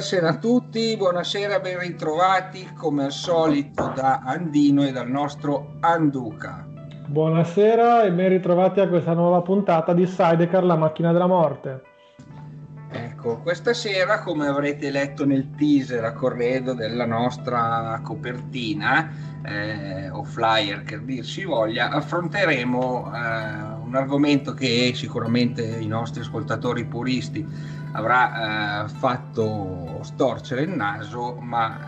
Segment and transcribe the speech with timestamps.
[0.00, 6.66] Andersen a tutti, buonasera, ben ritrovati come al solito da Andino e dal nostro Anduca.
[7.06, 11.82] Buonasera e ben ritrovati a questa nuova puntata di Sidecar, la macchina della morte.
[12.90, 19.12] Ecco, questa sera, come avrete letto nel teaser a corredo della nostra copertina,
[19.44, 26.22] eh, o flyer che dir si voglia, affronteremo eh, un argomento che sicuramente i nostri
[26.22, 27.46] ascoltatori puristi
[27.92, 31.80] avrà eh, fatto storcere il naso, ma eh,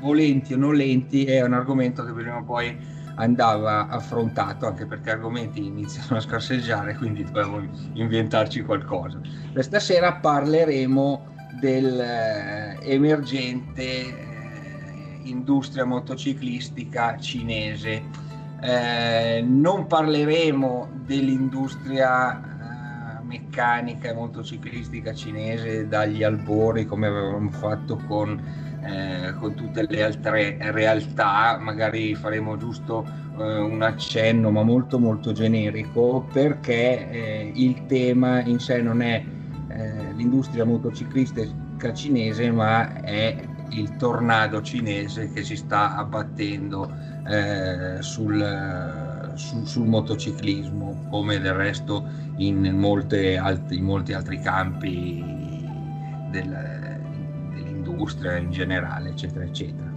[0.00, 5.10] volenti o non lenti è un argomento che prima o poi andava affrontato anche perché
[5.10, 7.60] argomenti iniziano a scarseggiare quindi dobbiamo
[7.94, 9.18] inventarci qualcosa.
[9.52, 18.26] Questa sera parleremo dell'emergente eh, eh, industria motociclistica cinese.
[18.60, 22.57] Eh, non parleremo dell'industria
[23.28, 28.40] meccanica e motociclistica cinese dagli albori come avevamo fatto con,
[28.82, 33.06] eh, con tutte le altre realtà, magari faremo giusto
[33.38, 39.22] eh, un accenno ma molto molto generico perché eh, il tema in sé non è
[39.68, 43.36] eh, l'industria motociclistica cinese ma è
[43.70, 46.90] il tornado cinese che si sta abbattendo
[47.28, 52.04] eh, sul sul, sul motociclismo, come del resto
[52.36, 52.66] in,
[53.40, 55.24] alt- in molti altri campi
[56.30, 57.00] del,
[57.54, 59.90] dell'industria in generale, eccetera, eccetera.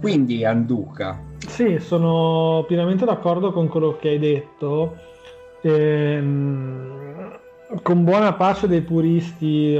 [0.00, 1.18] Quindi Anduca.
[1.38, 4.96] Sì, sono pienamente d'accordo con quello che hai detto.
[5.62, 6.94] Ehm,
[7.82, 9.74] con buona pace dei puristi,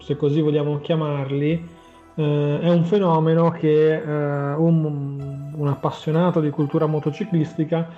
[0.00, 1.68] se così vogliamo chiamarli,
[2.14, 7.88] eh, è un fenomeno che eh, un, un, appassionato di cultura motociclistica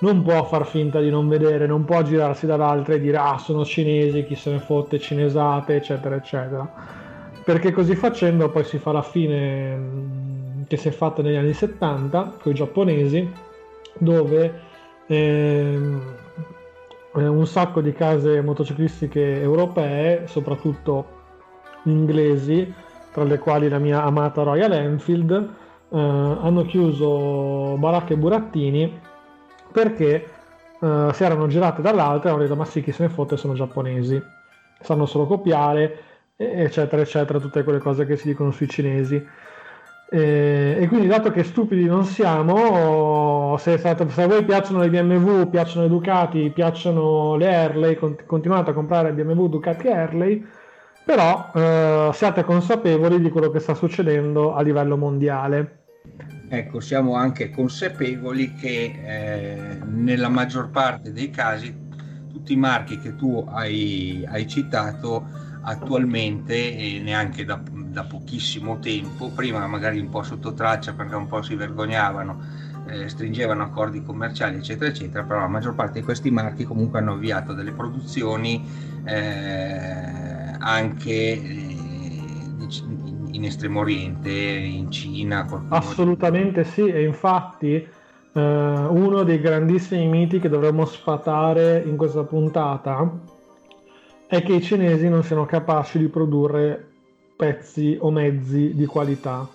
[0.00, 3.64] non può far finta di non vedere, non può girarsi dall'altra e dire ah sono
[3.64, 6.70] cinesi, chi se ne fotte, cinesate, eccetera, eccetera.
[7.44, 11.54] Perché così facendo poi si fa la fine mm, che si è fatta negli anni
[11.54, 13.30] 70 con i giapponesi,
[13.98, 14.60] dove
[15.06, 16.00] ehm,
[17.12, 21.14] un sacco di case motociclistiche europee, soprattutto
[21.84, 22.72] inglesi,
[23.12, 25.48] tra le quali la mia amata Royal Enfield,
[25.88, 29.00] eh, hanno chiuso baracche e burattini
[29.72, 30.28] perché
[30.80, 33.54] eh, si erano girate dall'altra e hanno detto ma sì chi se ne fotte sono
[33.54, 34.20] giapponesi
[34.80, 35.98] sanno solo copiare
[36.36, 39.24] eccetera eccetera tutte quelle cose che si dicono sui cinesi.
[40.08, 45.48] E, e quindi dato che stupidi non siamo se, se, a voi piacciono le BMW
[45.48, 50.46] piacciono le Ducati piacciono le Harley continuate a comprare BMW Ducati e Harley
[51.06, 55.84] però eh, siate consapevoli di quello che sta succedendo a livello mondiale.
[56.48, 61.72] Ecco, siamo anche consapevoli che eh, nella maggior parte dei casi
[62.28, 65.28] tutti i marchi che tu hai, hai citato
[65.62, 71.28] attualmente e neanche da, da, pochissimo tempo, prima magari un po' sotto traccia perché un
[71.28, 72.40] po' si vergognavano,
[72.88, 77.12] eh, stringevano accordi commerciali eccetera eccetera, però la maggior parte di questi marchi comunque hanno
[77.12, 78.64] avviato delle produzioni
[79.04, 81.76] eh, anche eh,
[83.32, 85.46] in Estremo Oriente, in Cina.
[85.68, 87.86] Assolutamente sì, e infatti eh,
[88.32, 93.10] uno dei grandissimi miti che dovremmo sfatare in questa puntata
[94.26, 96.84] è che i cinesi non siano capaci di produrre
[97.36, 99.48] pezzi o mezzi di qualità.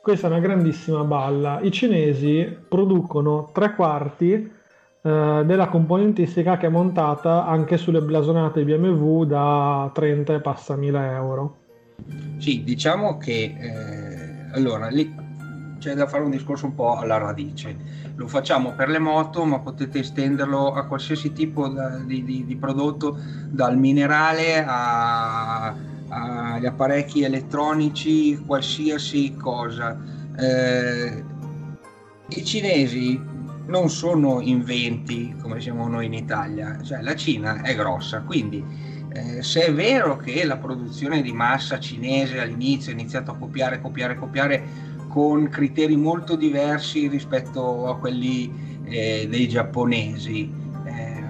[0.00, 1.60] Questa è una grandissima balla.
[1.60, 4.56] I cinesi producono tre quarti
[5.08, 11.12] eh, della componentistica che è montata anche sulle blasonate BMW da 30 e passa mila
[11.12, 11.56] euro.
[12.36, 15.10] Sì, diciamo che eh, allora lì
[15.78, 17.74] c'è da fare un discorso un po' alla radice.
[18.16, 21.72] Lo facciamo per le moto, ma potete estenderlo a qualsiasi tipo
[22.04, 23.18] di, di, di, prodotto,
[23.48, 29.96] dal minerale agli apparecchi elettronici, qualsiasi cosa.
[30.36, 31.24] Eh,
[32.28, 33.36] I cinesi
[33.68, 38.64] non sono inventi come siamo noi in Italia, cioè la Cina è grossa, quindi
[39.10, 43.80] eh, se è vero che la produzione di massa cinese all'inizio ha iniziato a copiare,
[43.80, 50.50] copiare, copiare con criteri molto diversi rispetto a quelli eh, dei giapponesi,
[50.84, 51.22] eh,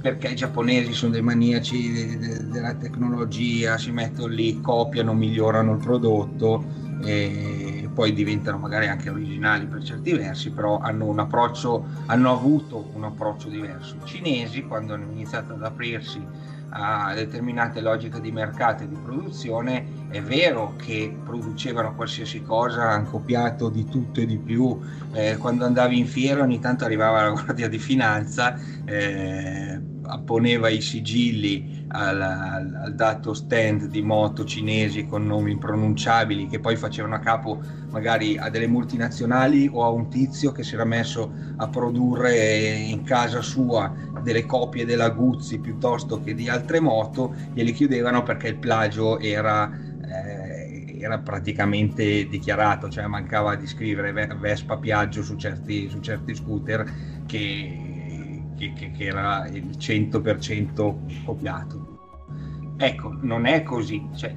[0.00, 5.72] perché i giapponesi sono dei maniaci de- de- della tecnologia, si mettono lì, copiano, migliorano
[5.72, 7.63] il prodotto e
[7.94, 13.04] poi diventano magari anche originali per certi versi, però hanno un approccio, hanno avuto un
[13.04, 13.96] approccio diverso.
[14.02, 20.08] I cinesi, quando hanno iniziato ad aprirsi a determinate logiche di mercato e di produzione,
[20.08, 24.80] è vero che producevano qualsiasi cosa, hanno copiato di tutto e di più,
[25.12, 30.80] eh, quando andavi in fiera ogni tanto arrivava la guardia di finanza, eh, apponeva i
[30.80, 37.14] sigilli al, al, al, dato stand di moto cinesi con nomi impronunciabili che poi facevano
[37.14, 37.60] a capo
[37.90, 43.04] magari a delle multinazionali o a un tizio che si era messo a produrre in
[43.04, 43.92] casa sua
[44.22, 49.70] delle copie della Guzzi piuttosto che di altre moto, glieli chiudevano perché il plagio era,
[49.70, 56.90] eh, era praticamente dichiarato, cioè mancava di scrivere Vespa Piaggio su certi, su certi scooter
[57.26, 57.83] che,
[58.56, 61.92] che, che, che era il 100% copiato.
[62.76, 64.34] Ecco, non è così, cioè,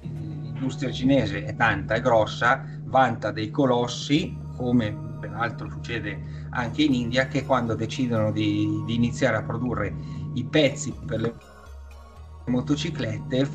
[0.00, 7.26] l'industria cinese è tanta, è grossa, vanta dei colossi, come peraltro succede anche in India,
[7.26, 9.94] che quando decidono di, di iniziare a produrre
[10.34, 11.34] i pezzi per le
[12.46, 13.48] motociclette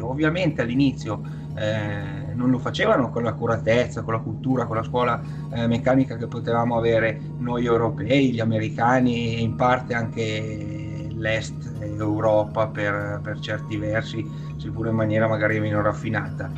[0.00, 1.22] ovviamente all'inizio
[1.56, 5.20] eh, non lo facevano con l'accuratezza, con la cultura, con la scuola
[5.52, 12.68] eh, meccanica che potevamo avere noi europei, gli americani e in parte anche l'est Europa
[12.68, 14.24] per, per certi versi,
[14.56, 16.50] seppure in maniera magari meno raffinata.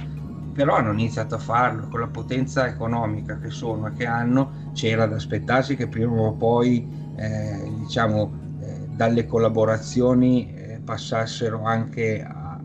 [0.53, 5.07] Però hanno iniziato a farlo con la potenza economica che sono e che hanno, c'era
[5.07, 10.58] da aspettarsi che prima o poi eh, diciamo, eh, dalle collaborazioni
[10.89, 12.59] passassero anche a,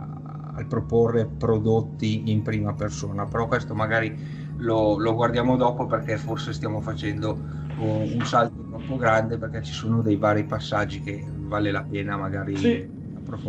[0.56, 4.16] a, proporre prodotti in prima persona, però questo magari
[4.60, 7.38] lo, lo guardiamo dopo perché forse stiamo facendo
[7.80, 12.16] un, un salto troppo grande perché ci sono dei vari passaggi che vale la pena
[12.16, 12.56] magari...
[12.56, 13.02] Sì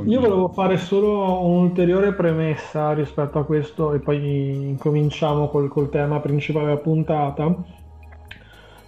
[0.06, 6.20] io volevo fare solo un'ulteriore premessa rispetto a questo e poi incominciamo col, col tema
[6.20, 7.54] principale della puntata.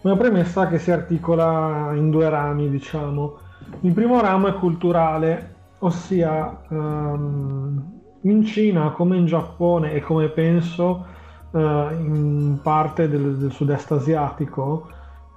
[0.02, 3.37] Una premessa che si articola in due rami, diciamo.
[3.81, 5.56] Il primo ramo è culturale,
[5.87, 11.07] ossia um, in Cina come in Giappone e come penso
[11.50, 14.88] uh, in parte del, del sud-est asiatico,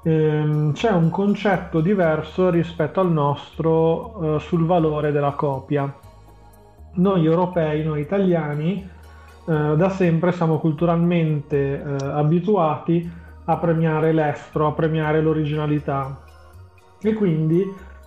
[0.04, 5.92] ehm, c'è un concetto diverso rispetto al nostro eh, sul valore della copia.
[6.94, 13.10] Noi europei, noi italiani, eh, da sempre siamo culturalmente abituati
[13.46, 16.18] a premiare l'estro, a premiare l'originalità.
[17.02, 17.64] E quindi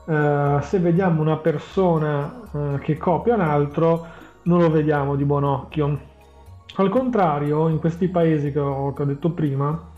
[0.06, 4.06] eh, se vediamo una persona eh, che copia un altro,
[4.42, 6.10] non lo vediamo di buon occhio.
[6.76, 9.90] Al contrario, in questi paesi che ho, che ho detto prima,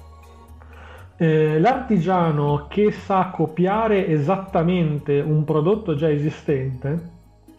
[1.16, 7.12] eh, l'artigiano che sa copiare esattamente un prodotto già esistente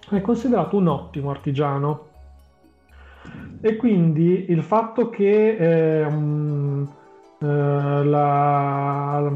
[0.10, 2.08] è considerato un ottimo artigiano.
[3.62, 6.08] E quindi il fatto che, eh,
[8.04, 9.32] la,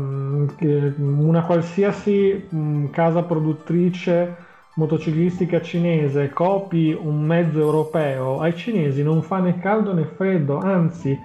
[0.98, 9.40] una qualsiasi um, casa produttrice motociclistica cinese copi un mezzo europeo, ai cinesi non fa
[9.40, 11.18] né caldo né freddo, anzi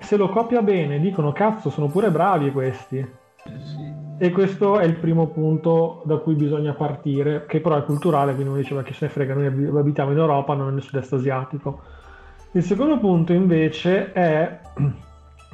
[0.00, 3.24] se lo copia bene dicono cazzo sono pure bravi questi.
[4.18, 8.50] E questo è il primo punto da cui bisogna partire, che però è culturale, quindi
[8.50, 11.82] uno diceva che se ne frega, noi abitiamo in Europa, non nel sud-est asiatico.
[12.52, 14.60] Il secondo punto invece è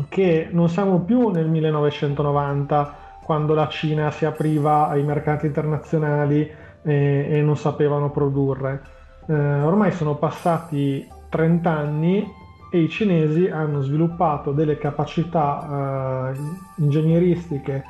[0.08, 6.50] che non siamo più nel 1990, quando la Cina si apriva ai mercati internazionali
[6.82, 8.82] e, e non sapevano produrre.
[9.26, 12.26] Eh, ormai sono passati 30 anni
[12.70, 16.38] e i cinesi hanno sviluppato delle capacità eh,
[16.76, 17.84] ingegneristiche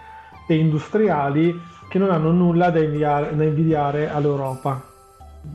[0.46, 4.82] e industriali che non hanno nulla da invidiare, da invidiare all'Europa.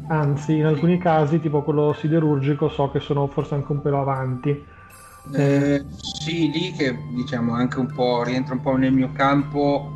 [0.08, 4.66] Anzi, in alcuni casi, tipo quello siderurgico, so che sono forse anche un pelo avanti.
[5.34, 9.94] Eh, sì, lì che diciamo anche un po' rientra un po' nel mio campo.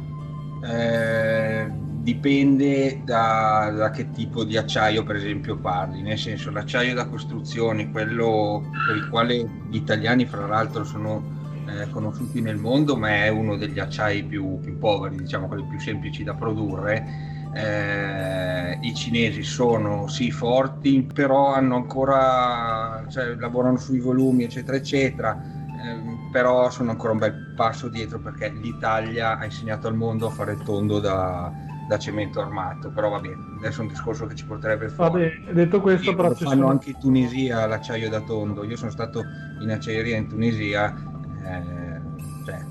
[0.64, 1.72] Eh,
[2.02, 7.92] dipende da, da, che tipo di acciaio per esempio parli, nel senso l'acciaio da costruzione,
[7.92, 13.28] quello per il quale gli italiani fra l'altro sono eh, conosciuti nel mondo, ma è
[13.30, 17.40] uno degli acciai più, più poveri, diciamo quelli più semplici da produrre.
[17.54, 25.42] Eh, I cinesi sono sì forti, però hanno ancora, cioè, lavorano sui volumi, eccetera, eccetera.
[25.42, 30.30] Eh, però sono ancora un bel passo dietro perché l'Italia ha insegnato al mondo a
[30.30, 31.52] fare il tondo da,
[31.90, 35.12] da cemento armato, però va bene, adesso è un discorso che ci porterebbe fuori.
[35.12, 36.68] Vabbè, detto questo, però fanno sono...
[36.68, 38.64] anche in Tunisia l'acciaio da tondo.
[38.64, 39.24] Io sono stato
[39.60, 40.96] in acciaieria in Tunisia,
[41.44, 42.00] eh,
[42.46, 42.64] cioè,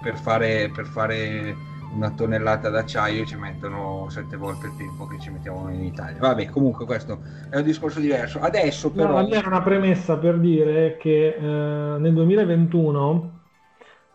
[0.00, 1.54] per, fare, per fare
[1.94, 6.18] una tonnellata d'acciaio ci mettono sette volte il tempo che ci mettiamo in Italia.
[6.18, 8.40] Vabbè, comunque questo è un discorso diverso.
[8.40, 9.20] Adesso però...
[9.20, 13.40] No, era una premessa per dire che eh, nel 2021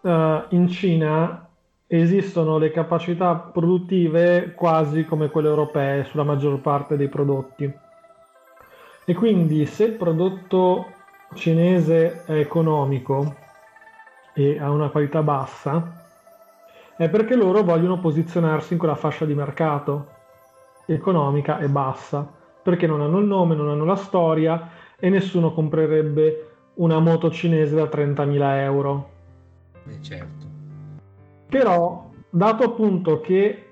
[0.01, 1.47] eh, in Cina
[1.87, 7.71] esistono le capacità produttive quasi come quelle europee sulla maggior parte dei prodotti.
[9.03, 10.93] E quindi se il prodotto
[11.33, 13.35] cinese è economico
[14.33, 16.00] e ha una qualità bassa,
[17.01, 20.05] è perché loro vogliono posizionarsi in quella fascia di mercato
[20.85, 22.31] economica e bassa,
[22.61, 27.73] perché non hanno il nome, non hanno la storia e nessuno comprerebbe una moto cinese
[27.73, 29.09] da 30.000 euro.
[29.87, 30.45] Eh certo.
[31.49, 33.65] Però, dato appunto che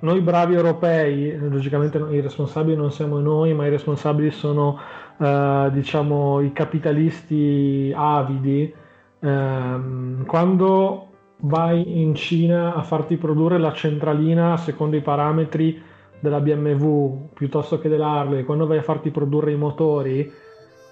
[0.00, 4.78] noi bravi europei, logicamente i responsabili non siamo noi, ma i responsabili sono
[5.16, 8.74] eh, diciamo i capitalisti avidi,
[9.20, 11.09] ehm, quando
[11.40, 15.82] vai in Cina a farti produrre la centralina secondo i parametri
[16.18, 20.32] della BMW piuttosto che dell'Harley, quando vai a farti produrre i motori,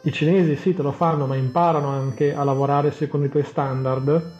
[0.02, 4.36] i cinesi sì te lo fanno, ma imparano anche a lavorare secondo i tuoi standard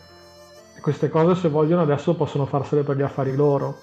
[0.81, 3.81] queste cose se vogliono adesso possono farsele per gli affari loro.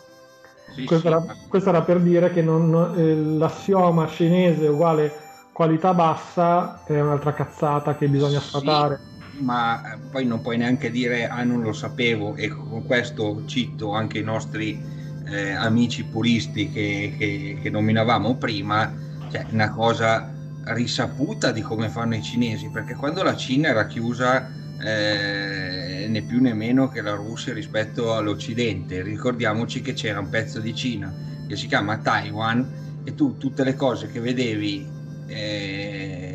[0.73, 5.11] Sì, questo, sì, era, questo, era, per dire che non, eh, l'assioma cinese uguale
[5.51, 9.14] qualità bassa è un'altra cazzata che bisogna sfatare.
[9.39, 13.91] Ma eh, poi non puoi neanche dire ah non lo sapevo e con questo cito
[13.91, 14.81] anche i nostri
[15.25, 18.93] eh, amici puristi che, che, che nominavamo prima,
[19.31, 20.31] cioè una cosa
[20.65, 24.49] risaputa di come fanno i cinesi, perché quando la Cina era chiusa
[24.79, 29.01] eh, né più né meno che la Russia rispetto all'Occidente.
[29.01, 31.13] Ricordiamoci che c'era un pezzo di Cina
[31.47, 34.87] che si chiama Taiwan e tu tutte le cose che vedevi
[35.27, 36.34] eh,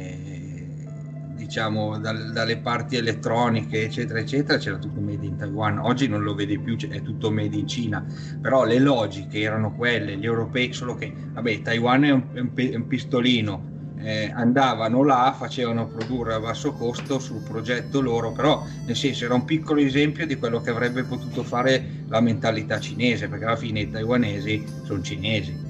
[1.51, 5.79] diciamo dal, dalle parti elettroniche eccetera eccetera c'era tutto made in Taiwan.
[5.79, 8.07] Oggi non lo vedi più è tutto made in Cina.
[8.41, 12.87] Però le logiche erano quelle gli europei solo che vabbè Taiwan è un, è un
[12.87, 13.79] pistolino.
[14.03, 19.35] Eh, andavano là, facevano produrre a basso costo sul progetto loro, però nel senso era
[19.35, 23.81] un piccolo esempio di quello che avrebbe potuto fare la mentalità cinese, perché alla fine
[23.81, 25.70] i taiwanesi sono cinesi.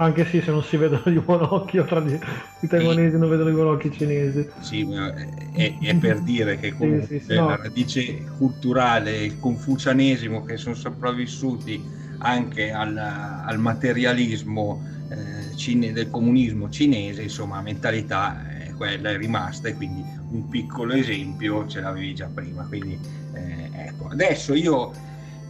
[0.00, 2.18] Anche sì, se non si vedono di buon occhio tra di,
[2.60, 3.18] i taiwanesi sì.
[3.18, 4.48] non vedono i cinesi.
[4.60, 5.12] Sì, ma
[5.52, 7.48] è, è per dire che comunque sì, sì, no.
[7.48, 11.84] la radice culturale, il confucianesimo che sono sopravvissuti
[12.16, 19.68] anche al, al materialismo eh, cine, del comunismo cinese, insomma, mentalità è quella è rimasta
[19.68, 22.64] e quindi un piccolo esempio ce l'avevi già prima.
[22.64, 22.98] Quindi
[23.34, 24.92] eh, ecco, adesso io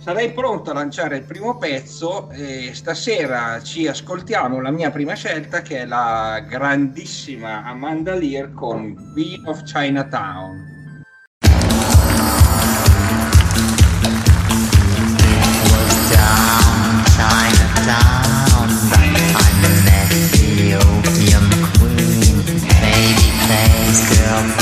[0.00, 5.61] sarei pronto a lanciare il primo pezzo e stasera ci ascoltiamo la mia prima scelta
[5.61, 10.78] che è la grandissima Amanda Lear con Queen of Chinatown.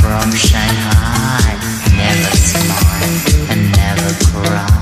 [0.00, 1.54] from Shanghai
[1.96, 4.77] never smile and never cry.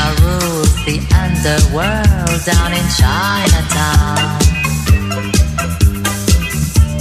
[0.00, 4.40] Rules the underworld down in Chinatown.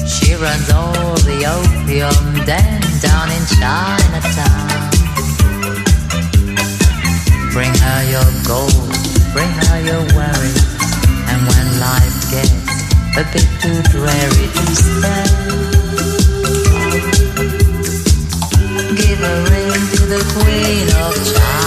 [0.07, 4.89] She runs all the opium den down in Chinatown.
[7.53, 8.93] Bring her your gold,
[9.33, 10.55] bring her your worry,
[11.31, 12.69] and when life gets
[13.17, 15.25] a bit too dreary to stay.
[18.99, 21.58] Give a ring to the Queen of Chinatown.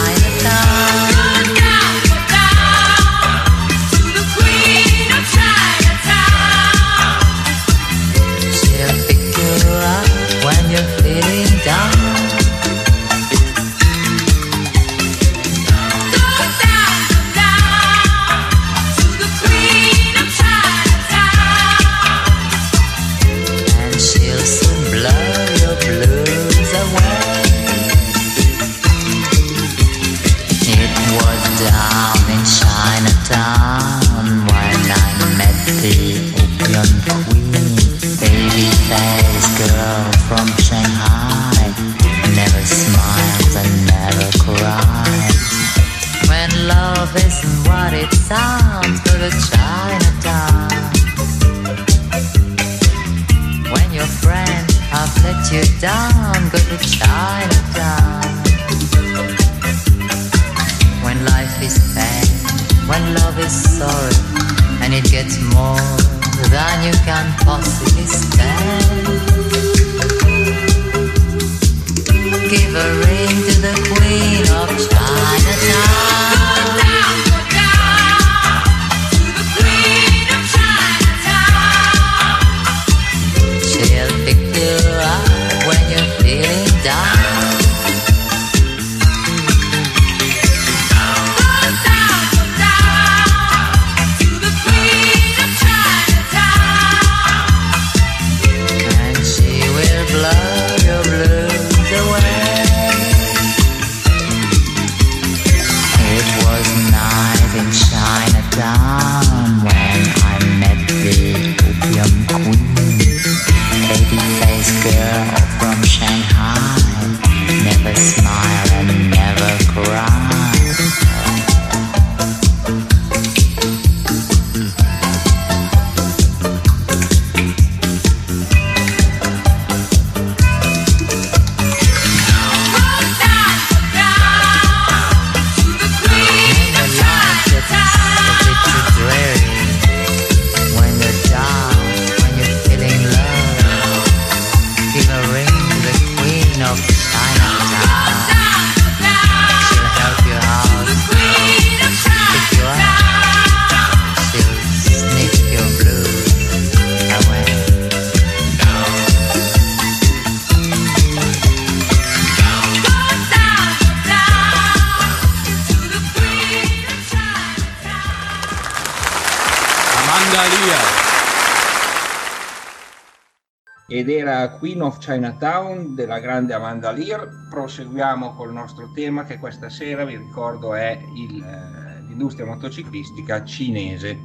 [174.51, 177.29] Queen of Chinatown della grande Amanda Lear.
[177.51, 184.19] Proseguiamo col nostro tema che questa sera, vi ricordo, è il, eh, l'industria motociclistica cinese.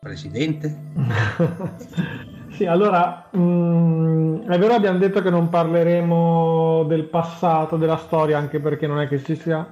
[0.00, 0.92] Presidente?
[2.52, 8.38] sì, allora, mh, mm, è vero abbiamo detto che non parleremo del passato, della storia,
[8.38, 9.66] anche perché non è che ci sia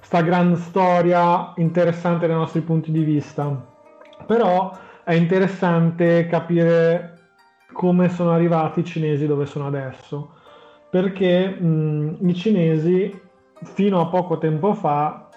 [0.00, 3.76] sta gran storia interessante dai nostri punti di vista.
[4.26, 4.74] Però
[5.08, 7.16] è interessante capire
[7.72, 10.34] come sono arrivati i cinesi dove sono adesso,
[10.90, 13.18] perché mh, i cinesi
[13.72, 15.30] fino a poco tempo fa,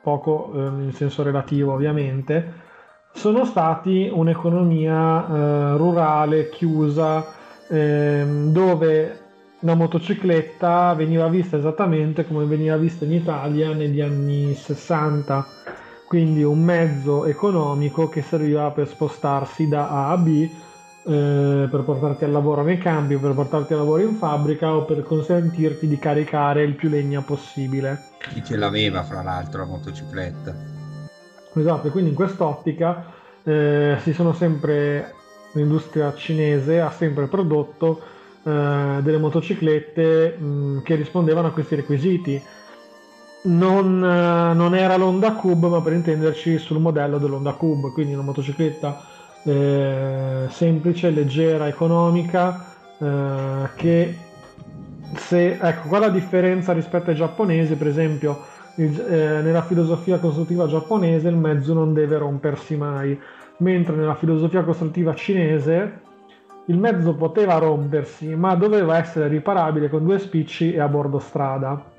[0.00, 2.52] poco eh, in senso relativo ovviamente,
[3.12, 7.26] sono stati un'economia eh, rurale chiusa
[7.68, 9.18] eh, dove
[9.58, 15.46] la motocicletta veniva vista esattamente come veniva vista in Italia negli anni 60
[16.10, 20.28] quindi un mezzo economico che serviva per spostarsi da A a B,
[21.06, 25.04] eh, per portarti al lavoro nei campi, per portarti al lavoro in fabbrica o per
[25.04, 28.06] consentirti di caricare il più legna possibile.
[28.18, 30.52] Chi ce l'aveva, fra l'altro, la motocicletta?
[31.54, 33.04] Esatto, e quindi in quest'ottica
[33.44, 35.14] eh, si sono sempre,
[35.52, 38.00] l'industria cinese ha sempre prodotto
[38.42, 42.42] eh, delle motociclette mh, che rispondevano a questi requisiti
[43.42, 48.22] non, eh, non, era l'Honda Cube, ma per intenderci sul modello dell'Honda Cube, quindi una
[48.22, 49.00] motocicletta
[49.44, 52.66] eh, semplice, leggera, economica,
[52.98, 54.16] eh, che
[55.16, 58.44] se, ecco, qua la differenza rispetto ai giapponesi, per esempio,
[58.76, 63.18] il, eh, nella filosofia costruttiva giapponese il mezzo non deve rompersi mai,
[63.58, 66.08] mentre nella filosofia costruttiva cinese
[66.66, 71.98] il mezzo poteva rompersi, ma doveva essere riparabile con due spicci e a bordo strada.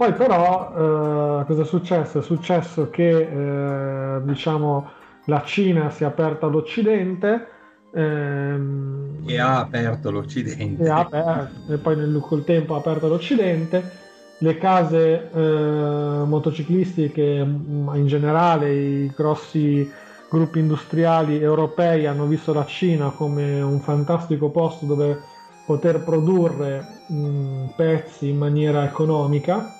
[0.00, 2.20] Poi però eh, cosa è successo?
[2.20, 4.88] È successo che eh, diciamo,
[5.26, 7.46] la Cina si è aperta all'Occidente.
[7.92, 10.82] Ehm, e ha aperto l'Occidente.
[10.84, 13.90] E, aperto, e poi nel, col tempo ha aperto l'Occidente.
[14.38, 19.86] Le case eh, motociclistiche mm, in generale, i grossi
[20.30, 25.20] gruppi industriali europei hanno visto la Cina come un fantastico posto dove
[25.66, 29.74] poter produrre mh, mm, pezzi in maniera economica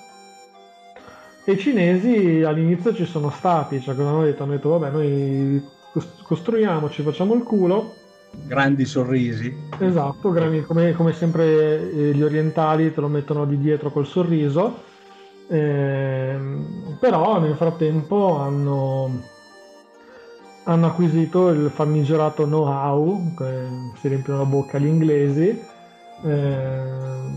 [1.43, 4.43] e i cinesi all'inizio ci sono stati, cioè cosa hanno detto?
[4.43, 5.63] Hanno detto vabbè noi
[6.23, 7.95] costruiamoci, facciamo il culo.
[8.45, 9.53] Grandi sorrisi.
[9.79, 14.89] Esatto, grandi, come, come, sempre eh, gli orientali te lo mettono di dietro col sorriso.
[15.49, 16.37] Eh,
[16.99, 19.21] però nel frattempo hanno,
[20.63, 23.33] hanno acquisito il famigerato know-how,
[23.99, 25.61] si riempiono la bocca gli inglesi,
[26.23, 26.83] eh,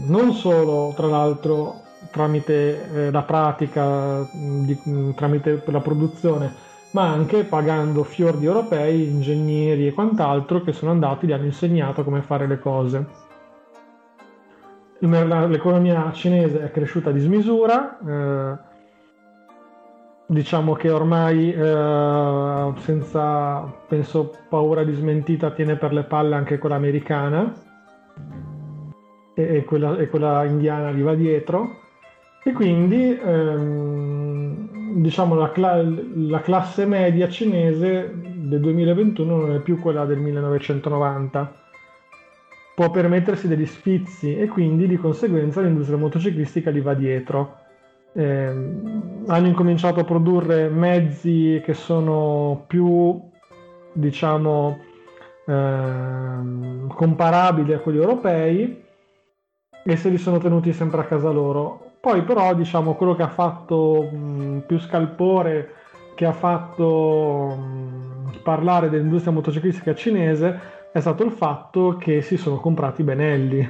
[0.07, 1.84] non solo tra l'altro
[2.15, 4.79] tramite eh, la pratica, di,
[5.17, 6.53] tramite la produzione,
[6.93, 11.47] ma anche pagando fior di europei, ingegneri e quant'altro che sono andati e gli hanno
[11.47, 13.07] insegnato come fare le cose.
[15.01, 18.59] L'economia cinese è cresciuta a dismisura, eh,
[20.29, 26.77] diciamo che ormai eh, senza, penso, paura di smentita tiene per le palle anche quella
[26.77, 27.53] americana
[29.35, 31.83] e, e, quella, e quella indiana gli va dietro
[32.47, 39.81] e quindi ehm, diciamo la, cla- la, classe media cinese del 2021 non è più
[39.81, 41.63] quella del 1990.
[42.75, 47.61] Può permettersi degli sfizi e quindi di conseguenza l'industria motociclistica gli va dietro.
[48.13, 48.47] Eh,
[49.27, 53.21] hanno incominciato a produrre mezzi che sono più,
[53.93, 54.81] diciamo,
[55.47, 58.85] eh, comparabili a quelli europei
[59.83, 61.84] e se li sono tenuti sempre a casa loro.
[62.05, 65.71] Poi però diciamo quello che ha fatto mh, più scalpore,
[66.15, 70.61] che ha fatto mh, parlare dell'industria motociclistica cinese
[70.93, 73.67] è stato il fatto che si sono comprati Benelli.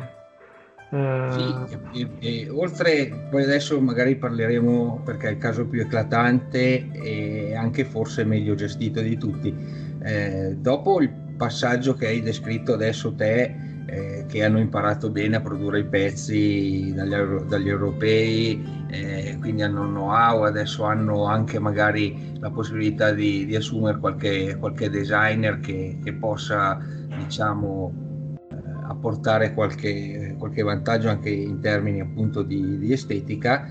[0.90, 1.28] Eh...
[1.30, 7.54] Sì, e, e, oltre, poi adesso magari parleremo perché è il caso più eclatante e
[7.54, 9.54] anche forse meglio gestito di tutti.
[10.02, 15.40] Eh, dopo il passaggio che hai descritto adesso te eh, che hanno imparato bene a
[15.40, 17.14] produrre i pezzi dagli,
[17.46, 23.98] dagli europei, eh, quindi hanno know-how, adesso hanno anche magari la possibilità di, di assumere
[23.98, 26.80] qualche, qualche, designer che, che possa
[27.16, 27.92] diciamo,
[28.50, 28.56] eh,
[28.88, 33.68] apportare qualche, qualche, vantaggio anche in termini appunto di, di estetica.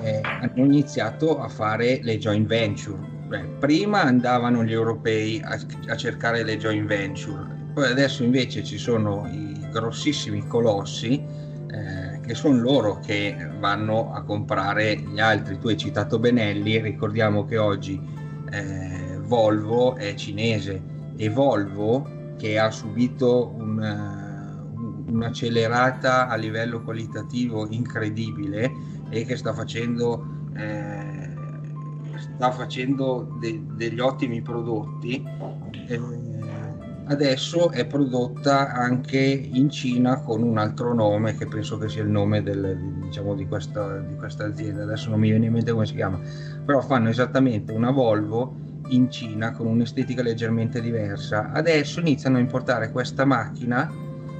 [0.00, 3.16] Eh, hanno iniziato a fare le joint venture.
[3.26, 8.78] Beh, prima andavano gli europei a, a cercare le joint venture, poi adesso invece ci
[8.78, 11.22] sono i grossissimi colossi
[11.70, 15.58] eh, che sono loro che vanno a comprare gli altri.
[15.58, 18.00] Tu hai citato Benelli, ricordiamo che oggi
[18.50, 20.82] eh, Volvo è cinese
[21.16, 28.72] e Volvo che ha subito un, uh, un'accelerata a livello qualitativo incredibile
[29.10, 30.24] e che sta facendo,
[30.56, 31.30] eh,
[32.16, 35.22] sta facendo de- degli ottimi prodotti.
[35.88, 36.37] Eh,
[37.08, 42.08] adesso è prodotta anche in Cina con un altro nome che penso che sia il
[42.08, 45.86] nome del, diciamo, di, questa, di questa azienda, adesso non mi viene in mente come
[45.86, 46.18] si chiama,
[46.64, 48.54] però fanno esattamente una Volvo
[48.88, 51.50] in Cina con un'estetica leggermente diversa.
[51.52, 53.90] Adesso iniziano a importare questa macchina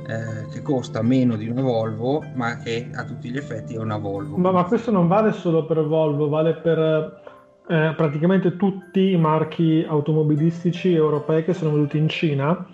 [0.06, 3.98] eh, che costa meno di una Volvo, ma che a tutti gli effetti è una
[3.98, 4.36] Volvo.
[4.36, 7.27] Ma, ma questo non vale solo per Volvo, vale per
[7.68, 12.66] eh, praticamente tutti i marchi automobilistici europei che sono venuti in Cina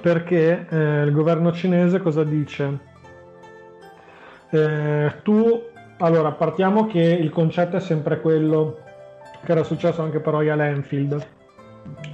[0.00, 2.78] perché eh, il governo cinese cosa dice?
[4.50, 5.62] Eh, tu
[5.98, 8.76] Allora, partiamo che il concetto è sempre quello
[9.42, 11.26] che era successo anche per Royal Enfield.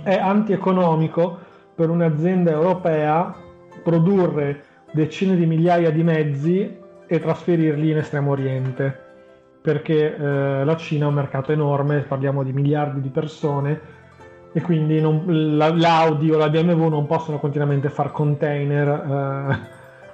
[0.05, 1.39] È antieconomico
[1.75, 3.35] per un'azienda europea
[3.83, 9.12] produrre decine di migliaia di mezzi e trasferirli in Estremo Oriente,
[9.63, 13.81] perché eh, la Cina è un mercato enorme, parliamo di miliardi di persone
[14.53, 18.89] e quindi non, la, l'Audi o la BMW non possono continuamente far container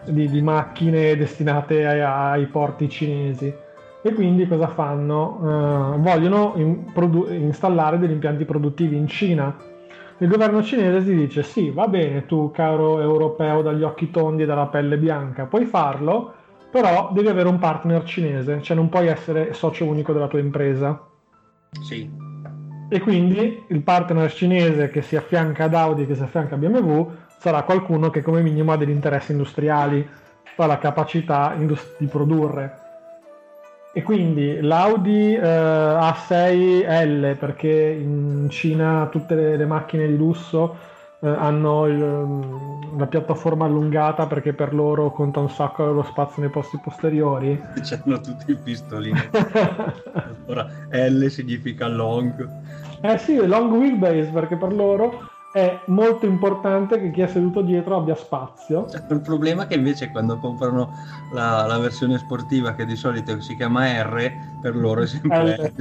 [0.04, 3.52] eh, di, di, macchine destinate ai, ai, porti cinesi
[4.02, 5.38] e quindi cosa fanno?
[5.42, 9.56] Eh, vogliono in, produ- installare degli impianti produttivi in Cina.
[10.18, 14.46] Il governo cinese si dice sì, va bene tu caro europeo dagli occhi tondi e
[14.46, 16.34] dalla pelle bianca, puoi farlo,
[16.70, 21.00] però devi avere un partner cinese, cioè non puoi essere socio unico della tua impresa.
[21.82, 22.08] Sì,
[22.90, 27.10] e quindi il partner cinese che si affianca ad Audi, che si affianca a BMW,
[27.38, 30.08] sarà qualcuno che come minimo ha degli interessi industriali,
[30.56, 32.78] ha la capacità indust- di produrre.
[33.92, 41.28] E quindi l'Audi eh, A6L, perché in Cina tutte le, le macchine di lusso eh,
[41.28, 46.50] hanno il, mm, la piattaforma allungata perché per loro conta un sacco lo spazio nei
[46.50, 47.60] posti posteriori.
[47.82, 49.18] C'hanno tutti il pistolino.
[50.46, 52.48] Ora L significa long.
[53.00, 57.96] Eh sì, long wheelbase perché per loro è molto importante che chi è seduto dietro
[57.96, 58.86] abbia spazio.
[58.88, 60.92] Cioè, il problema è che invece quando comprano
[61.32, 65.72] la, la, versione sportiva che di solito si chiama R, per loro è sempre L.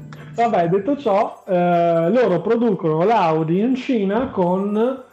[0.33, 5.03] Vabbè, detto ciò, eh, loro producono l'Audi in Cina con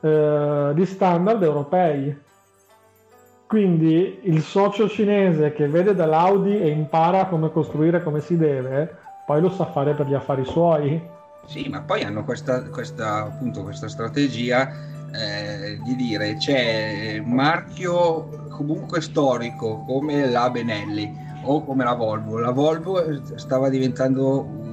[0.00, 2.26] eh, gli standard europei.
[3.46, 8.94] Quindi il socio cinese che vede dall'Audi e impara come costruire come si deve,
[9.26, 11.00] poi lo sa fare per gli affari suoi.
[11.46, 14.70] Sì, ma poi hanno questa, questa, appunto, questa strategia
[15.14, 21.10] eh, di dire c'è un marchio comunque storico come la Benelli
[21.44, 22.38] o come la Volvo.
[22.38, 23.02] La Volvo
[23.36, 24.67] stava diventando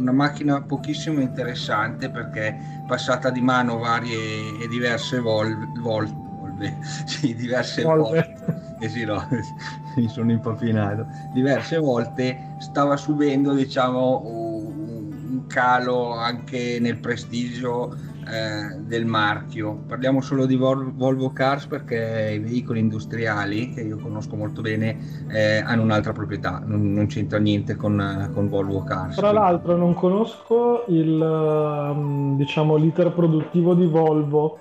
[0.00, 7.34] una macchina pochissimo interessante perché passata di mano varie e diverse vol- vol- volve, sì,
[7.34, 8.32] diverse volte,
[8.78, 9.26] eh sì, no,
[9.96, 17.96] mi sono impapinato, diverse volte stava subendo diciamo un calo anche nel prestigio
[18.30, 19.82] eh, del marchio.
[19.86, 24.98] Parliamo solo di Vol- Volvo Cars perché i veicoli industriali, che io conosco molto bene,
[25.28, 29.16] eh, hanno un'altra proprietà, non, non c'entra niente con, con, Volvo Cars.
[29.16, 34.58] Tra l'altro non conosco il, ehm, diciamo, l'iter produttivo di Volvo,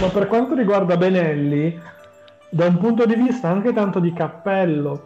[0.00, 1.78] ma per quanto riguarda Benelli,
[2.48, 5.02] da un punto di vista anche tanto di cappello,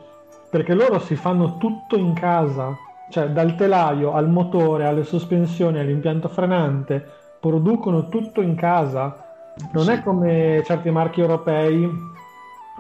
[0.50, 2.76] perché loro si fanno tutto in casa,
[3.10, 9.22] cioè dal telaio al motore, alle sospensioni, all'impianto frenante, producono tutto in casa.
[9.72, 9.90] Non sì.
[9.90, 11.86] è come certi marchi europei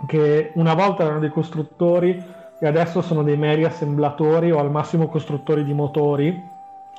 [0.06, 2.22] che una volta erano dei costruttori
[2.58, 6.34] e adesso sono dei meri assemblatori o al massimo costruttori di motori,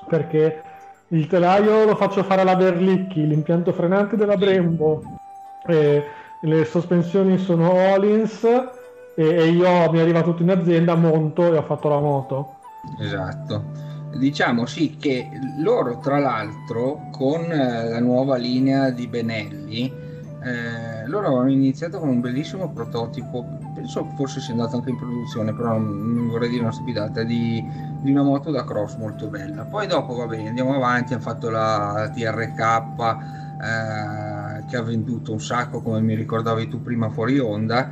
[0.07, 0.61] perché
[1.07, 5.01] il telaio lo faccio fare alla Berlicchi, l'impianto frenante della Brembo,
[5.65, 11.63] le sospensioni sono Olins e, e io mi arriva tutto in azienda, monto e ho
[11.63, 12.57] fatto la moto.
[12.99, 20.03] Esatto diciamo sì che loro tra l'altro con eh, la nuova linea di Benelli
[20.45, 23.43] eh, loro avevano iniziato con un bellissimo prototipo.
[23.73, 27.63] Penso forse sia andato anche in produzione però non vorrei dire una stupidata di,
[28.01, 29.63] di, una moto da cross molto bella.
[29.63, 35.41] Poi dopo va bene andiamo avanti hanno fatto la, TRK eh, che ha venduto un
[35.41, 37.89] sacco come mi ricordavi tu prima fuori onda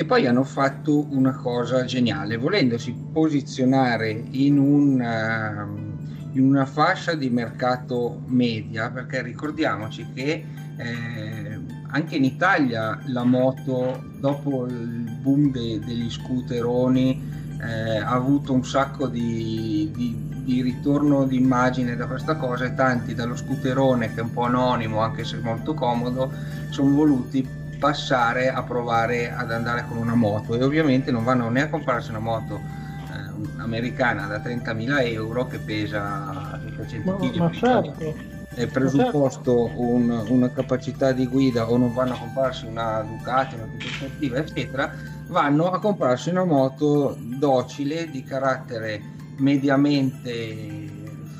[0.00, 7.12] e poi hanno fatto una cosa geniale, volendosi posizionare in, un, uh, in una fascia
[7.12, 10.42] di mercato media, perché ricordiamoci che
[10.78, 17.22] eh, anche in Italia la moto, dopo il boom de- degli scooteroni,
[17.60, 23.14] eh, ha avuto un sacco di, di, di ritorno d'immagine da questa cosa e tanti
[23.14, 26.32] dallo scooterone che è un po' anonimo anche se molto comodo
[26.70, 31.62] sono voluti passare a provare ad andare con una moto e ovviamente non vanno né
[31.62, 38.14] a comprarsi una moto eh, americana da 30.000 euro che pesa 100 kg ma certo.
[38.54, 43.66] è presupposto un, una capacità di guida o non vanno a comprarsi una Ducati, una
[43.90, 44.92] sportiva eccetera
[45.28, 49.00] vanno a comprarsi una moto docile di carattere
[49.38, 50.89] mediamente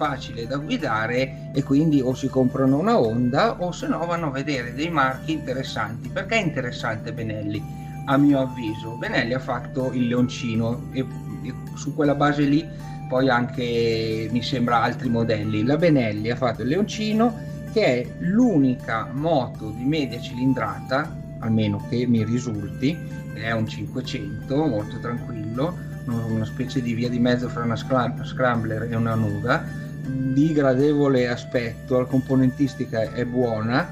[0.00, 4.30] facile da guidare e quindi o si comprano una Honda o se no vanno a
[4.30, 6.08] vedere dei marchi interessanti.
[6.08, 7.62] Perché è interessante Benelli?
[8.06, 11.00] A mio avviso, Benelli ha fatto il leoncino e,
[11.42, 12.66] e su quella base lì
[13.10, 15.64] poi anche mi sembra altri modelli.
[15.64, 22.06] La Benelli ha fatto il leoncino che è l'unica moto di media cilindrata, almeno che
[22.06, 22.96] mi risulti,
[23.34, 28.96] è un 500 molto tranquillo, una specie di via di mezzo fra una scrambler e
[28.96, 33.88] una nuda, di gradevole aspetto, la componentistica è buona,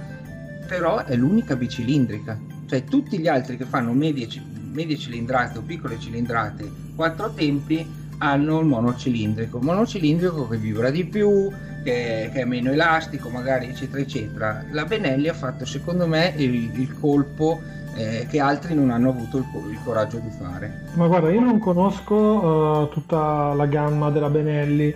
[0.66, 4.28] però è l'unica bicilindrica, cioè tutti gli altri che fanno medie,
[4.72, 7.87] medie cilindrate o piccole cilindrate, quattro tempi,
[8.18, 11.50] hanno il monocilindrico, il monocilindrico che vibra di più,
[11.83, 14.64] che, che, è meno elastico, magari eccetera eccetera.
[14.70, 17.61] La Benelli ha fatto secondo me il, il colpo
[17.94, 20.87] eh, che altri non hanno avuto il, il, coraggio di fare.
[20.94, 24.94] Ma guarda, io non conosco uh, tutta la gamma della Benelli.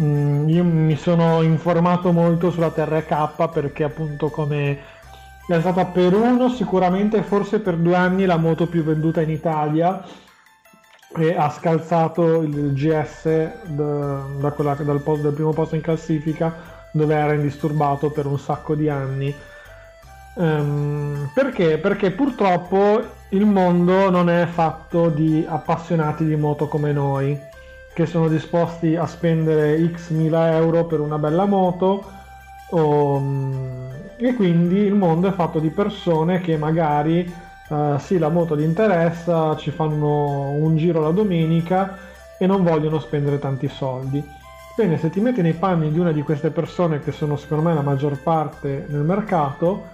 [0.00, 4.78] Mm, io mi sono informato molto sulla TRK perché appunto come
[5.48, 10.04] è stata per uno sicuramente forse per due anni la moto più venduta in Italia
[11.16, 16.54] e ha scalzato il GS da, da quella, dal, posto, dal primo posto in classifica
[16.92, 19.34] dove era indisturbato per un sacco di anni.
[20.34, 21.78] Um, perché?
[21.78, 27.38] Perché purtroppo il mondo non è fatto di appassionati di moto come noi,
[27.98, 32.04] che sono disposti a spendere x mila euro per una bella moto,
[32.70, 37.28] o, um, e quindi il mondo è fatto di persone che magari
[37.70, 41.98] uh, sì, la moto gli interessa, ci fanno un giro la domenica
[42.38, 44.24] e non vogliono spendere tanti soldi.
[44.76, 47.74] Bene, se ti metti nei panni di una di queste persone che sono secondo me
[47.74, 49.86] la maggior parte nel mercato,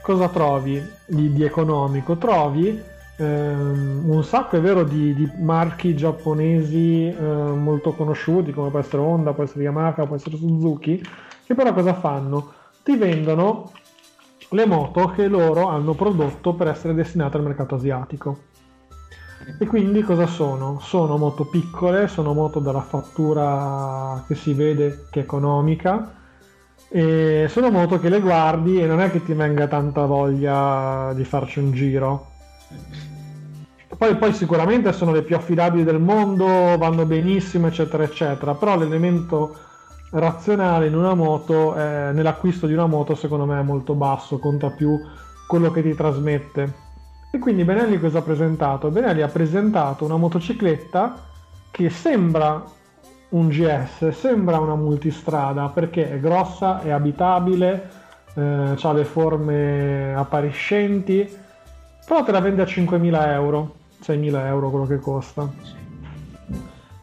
[0.00, 2.16] cosa trovi di, di economico?
[2.18, 2.80] Trovi
[3.18, 9.02] ehm, un sacco, è vero, di, di marchi giapponesi eh, molto conosciuti, come può essere
[9.02, 11.02] Honda, può essere Yamaha, può essere Suzuki,
[11.44, 12.52] che però cosa fanno?
[12.82, 13.72] Ti vendono
[14.50, 18.46] le moto che loro hanno prodotto per essere destinate al mercato asiatico.
[19.58, 20.78] E quindi cosa sono?
[20.80, 26.14] Sono moto piccole, sono moto dalla fattura che si vede che è economica,
[26.90, 31.24] e sono moto che le guardi e non è che ti venga tanta voglia di
[31.24, 32.26] farci un giro.
[33.98, 36.46] Poi, poi sicuramente sono le più affidabili del mondo,
[36.78, 39.56] vanno benissimo, eccetera, eccetera, però l'elemento
[40.12, 44.70] razionale in una moto, eh, nell'acquisto di una moto, secondo me è molto basso, conta
[44.70, 44.96] più
[45.48, 46.72] quello che ti trasmette.
[47.32, 48.88] E quindi Benelli cosa ha presentato?
[48.90, 51.16] Benelli ha presentato una motocicletta
[51.72, 52.62] che sembra
[53.30, 57.90] un GS, sembra una multistrada perché è grossa, è abitabile,
[58.34, 61.36] eh, ha le forme appariscenti,
[62.06, 65.50] però te la vende a 5.000 euro, 6.000 euro quello che costa.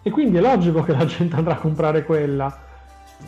[0.01, 2.65] E quindi è logico che la gente andrà a comprare quella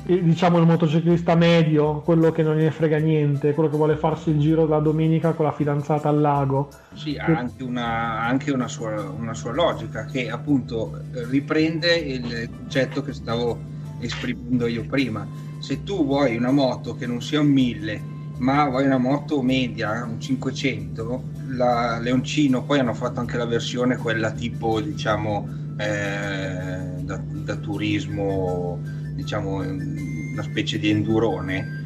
[0.04, 4.40] diciamo il motociclista medio, quello che non ne frega niente, quello che vuole farsi il
[4.40, 6.70] giro la domenica con la fidanzata al lago.
[6.94, 11.00] Sì, ha anche, una, anche una, sua, una, sua, logica che appunto
[11.30, 13.58] riprende il concetto che stavo
[14.00, 15.28] esprimendo io prima.
[15.60, 20.04] Se tu vuoi una moto che non sia un 1000 ma vuoi una moto media,
[20.04, 25.48] un 500, la Leoncino poi hanno fatto anche la versione quella tipo diciamo
[25.78, 28.80] eh, da, da turismo
[29.16, 31.86] diciamo una specie di endurone.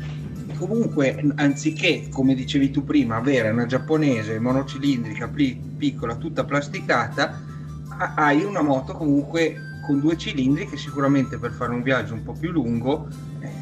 [0.58, 5.28] Comunque anziché come dicevi tu prima avere una giapponese monocilindrica
[5.78, 7.42] piccola tutta plasticata
[8.16, 12.34] hai una moto comunque con due cilindri che sicuramente per fare un viaggio un po'
[12.34, 13.08] più lungo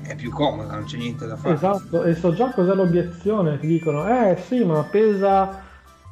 [0.10, 1.54] è più comoda non c'è niente da fare.
[1.54, 5.62] Esatto e so già cos'è l'obiezione ti dicono eh sì ma pesa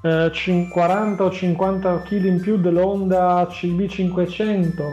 [0.01, 0.31] eh,
[0.71, 4.83] 40 o 50 kg in più dell'Honda CB500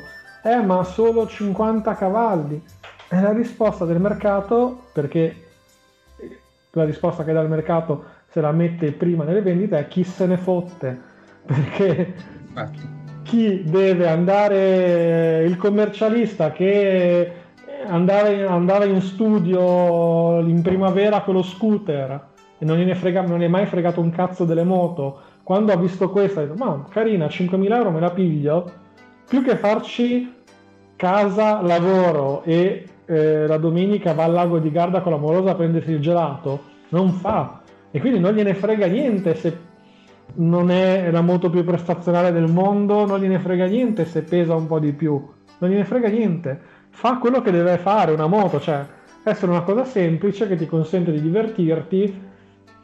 [0.43, 2.63] eh ma solo 50 cavalli.
[3.07, 5.37] È la risposta del mercato perché
[6.71, 10.27] la risposta che dà il mercato se la mette prima nelle vendite è chi se
[10.27, 10.99] ne fotte
[11.45, 12.15] perché
[13.23, 17.44] chi deve andare il commercialista che
[17.87, 23.43] andava in, andava in studio in primavera con lo scooter e non gliene frega, non
[23.43, 27.27] è mai fregato un cazzo delle moto quando ha visto questa ha detto ma carina
[27.27, 28.71] 5.000 euro me la piglio
[29.29, 30.33] più che farci
[30.97, 35.91] casa, lavoro e eh, la domenica va al lago di Garda con l'amorosa a prendersi
[35.91, 37.61] il gelato, non fa.
[37.91, 39.73] E quindi non gliene frega niente se
[40.37, 44.67] non è la moto più prestazionale del mondo, non gliene frega niente se pesa un
[44.67, 45.23] po' di più,
[45.59, 46.61] non gliene frega niente.
[46.97, 48.87] Fa quello che deve fare una moto, cioè
[49.25, 52.23] essere una cosa semplice che ti consente di divertirti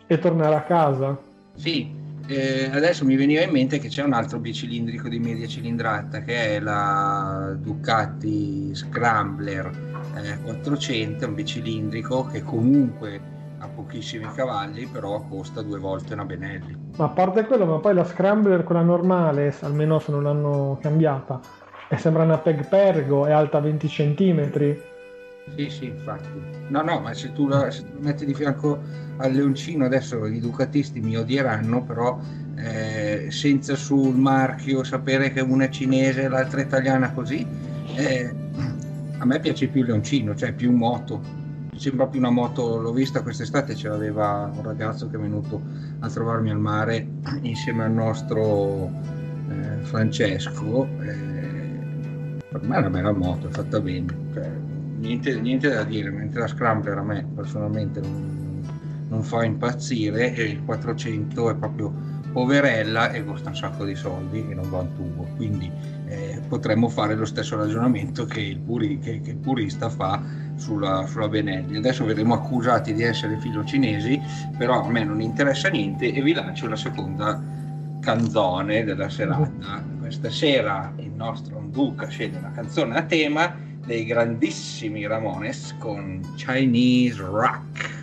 [0.06, 1.16] e tornare a casa.
[1.54, 1.94] Sì,
[2.26, 6.56] eh, adesso mi veniva in mente che c'è un altro bicilindrico di media cilindrata che
[6.56, 9.70] è la Ducati Scrambler
[10.16, 16.76] eh, 400, un bicilindrico che comunque ha pochissimi cavalli, però costa due volte una Benelli.
[16.96, 21.40] Ma a parte quello, ma poi la Scrambler, quella normale, almeno se non l'hanno cambiata,
[21.92, 24.76] e sembra una Peg Pergo, è alta 20 cm.
[25.56, 26.28] Sì, sì, infatti.
[26.68, 28.78] No, no, ma se tu, la, se tu metti di fianco
[29.16, 32.16] al leoncino, adesso i ducatisti mi odieranno, però
[32.54, 37.44] eh, senza sul marchio sapere che una è cinese e l'altra è italiana così,
[37.96, 38.34] eh,
[39.18, 41.20] a me piace più il leoncino, cioè più moto.
[41.74, 45.60] Sembra più una moto, l'ho vista quest'estate, ce l'aveva un ragazzo che è venuto
[45.98, 47.04] a trovarmi al mare
[47.40, 48.90] insieme al nostro
[49.48, 50.86] eh, Francesco.
[52.50, 54.06] Per me è una bella moto, è fatta bene.
[54.34, 54.50] Cioè,
[54.98, 58.60] niente, niente, da dire, mentre la Scrambler a me personalmente non,
[59.08, 61.94] non fa impazzire e il 400 è proprio
[62.32, 65.28] poverella e costa un sacco di soldi e non va un tubo.
[65.36, 65.70] Quindi
[66.08, 70.20] eh, potremmo fare lo stesso ragionamento che il, puri, che, che il purista fa
[70.56, 71.76] sulla, sulla, Benelli.
[71.76, 74.20] Adesso verremo accusati di essere filo cinesi,
[74.58, 77.40] però a me non interessa niente e vi lancio la seconda
[78.00, 79.98] canzone della serata.
[80.10, 83.56] Questa sera il nostro Duca sceglie una canzone a tema
[83.86, 87.99] dei grandissimi Ramones con Chinese Rock.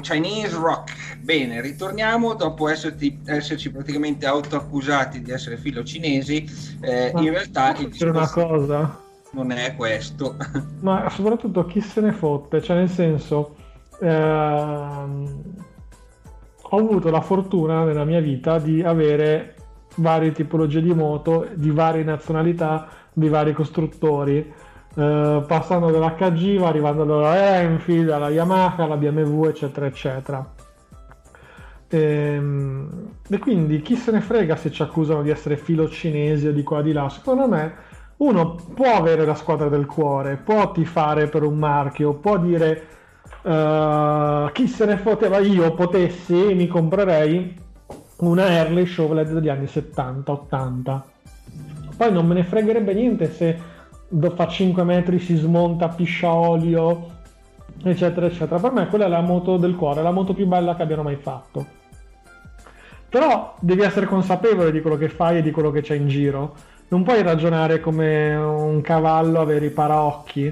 [0.00, 1.18] Con Chinese Rock.
[1.20, 6.48] Bene, ritorniamo dopo esserti, esserci praticamente autoaccusati di essere filo cinesi.
[6.80, 8.98] Eh, in realtà il una cosa.
[9.32, 10.36] non è questo.
[10.80, 13.56] Ma soprattutto chi se ne fotte, cioè nel senso,
[14.00, 15.42] ehm,
[16.62, 19.56] ho avuto la fortuna nella mia vita di avere
[19.96, 24.52] varie tipologie di moto, di varie nazionalità, di vari costruttori
[24.94, 30.52] eh, passando dall'HG, arrivando alla Enfield, alla Yamaha, alla BMW, eccetera, eccetera.
[31.88, 36.48] E, ehm, e, quindi chi se ne frega se ci accusano di essere filo cinesi
[36.48, 37.08] o di qua di là?
[37.08, 37.74] Secondo me
[38.18, 42.86] uno può avere la squadra del cuore, può tifare per un marchio, può dire
[43.42, 47.58] uh, chi se ne fotteva io potessi mi comprerei
[48.18, 51.00] una Harley Chevrolet degli anni 70-80.
[51.96, 53.58] Poi non me ne fregherebbe niente se
[54.34, 57.06] fa 5 metri, si smonta, piscia olio,
[57.82, 58.58] eccetera, eccetera.
[58.58, 61.16] Per me quella è la moto del cuore, la moto più bella che abbiano mai
[61.16, 61.78] fatto.
[63.08, 66.54] Però devi essere consapevole di quello che fai e di quello che c'è in giro.
[66.88, 70.46] Non puoi ragionare come un cavallo, avere i paraocchi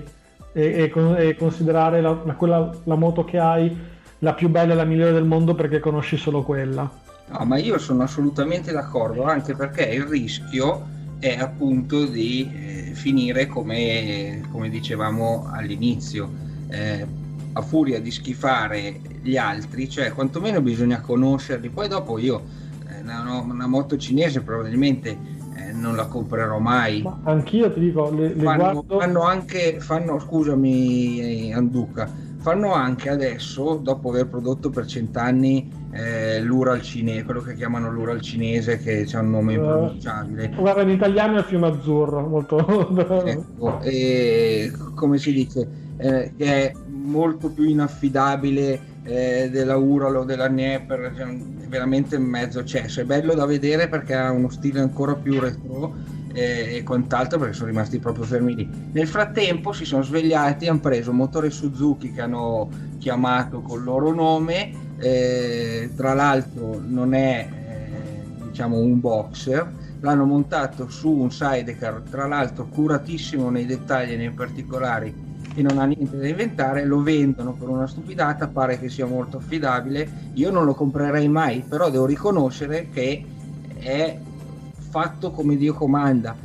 [0.53, 3.77] e, e, e considerare la, quella, la moto che hai
[4.21, 6.91] la più bella e la migliore del mondo perché conosci solo quella.
[7.31, 13.47] No, ma io sono assolutamente d'accordo, anche perché il rischio è appunto di eh, finire
[13.47, 16.31] come, come, dicevamo all'inizio,
[16.69, 17.07] eh,
[17.53, 22.43] a furia di schifare gli altri, cioè quantomeno bisogna conoscerli, poi dopo io,
[22.89, 25.17] eh, una, una moto cinese probabilmente
[25.57, 27.03] eh, non la comprerò mai.
[27.03, 28.99] Ma anch'io ti dico, le, le fanno, guardo...
[28.99, 32.09] fanno anche, fanno, scusami Anduca,
[32.39, 38.21] fanno anche adesso, dopo aver prodotto per cent'anni eh, l'Ural cinese, quello che chiamano l'Ural
[38.21, 40.51] cinese, che c'è un nome impronunciabile.
[40.57, 42.59] Guarda, in italiano è Fiume Azzurro, molto...
[43.25, 50.25] ecco, e, come si dice, eh, che è molto più inaffidabile eh, della Ural o
[50.25, 51.37] della Dnieper, cioè,
[51.69, 53.01] veramente in mezzo cesso.
[53.01, 55.95] È bello da vedere perché ha uno stile ancora più retro
[56.33, 58.69] eh, e quant'altro perché sono rimasti proprio fermi lì.
[58.93, 62.69] Nel frattempo si sono svegliati, hanno preso un motore Suzuki che hanno
[62.99, 69.71] chiamato col loro nome, eh, tra l'altro non è eh, diciamo un boxer,
[70.01, 75.79] l'hanno montato su un sidecar, tra l'altro curatissimo nei dettagli e nei particolari e non
[75.79, 80.51] ha niente da inventare, lo vendono per una stupidata, pare che sia molto affidabile, io
[80.51, 83.25] non lo comprerei mai, però devo riconoscere che
[83.79, 84.19] è
[84.89, 86.37] fatto come Dio comanda.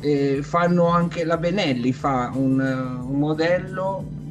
[0.00, 4.21] Eh, fanno anche la Benelli, fa un, un modello, eh,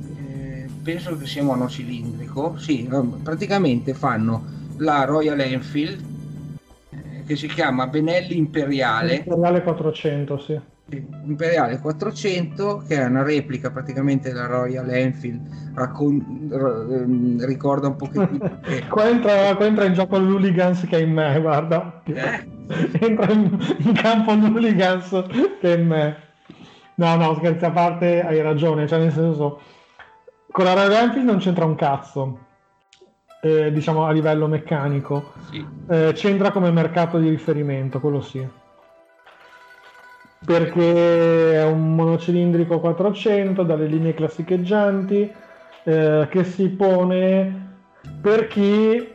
[0.84, 2.90] penso che sia monocilindrico, sì,
[3.22, 6.04] praticamente fanno la Royal Enfield
[6.90, 9.16] eh, che si chiama Benelli Imperiale.
[9.16, 10.60] Imperiale 400, sì
[11.26, 17.96] Imperiale 400 che è una replica praticamente della Royal Enfield raccon- r- ehm, ricorda un
[17.96, 18.88] pochettino che...
[18.90, 22.46] qua, entra, qua entra in gioco l'Hooligans che è in me guarda eh?
[23.00, 25.24] entra in, in campo l'Hooligans
[25.62, 26.18] che è in me
[26.96, 29.62] no no scherzi a parte hai ragione cioè nel senso
[30.52, 32.50] con la Royal Enfield non c'entra un cazzo
[33.42, 35.34] eh, diciamo a livello meccanico.
[35.50, 35.66] Sì.
[35.90, 38.48] eh, c'entra come mercato di riferimento quello sì.
[40.44, 45.32] Perché è un monocilindrico 400 dalle linee classicheggianti
[45.84, 47.70] eh, che si pone
[48.22, 49.10] per chi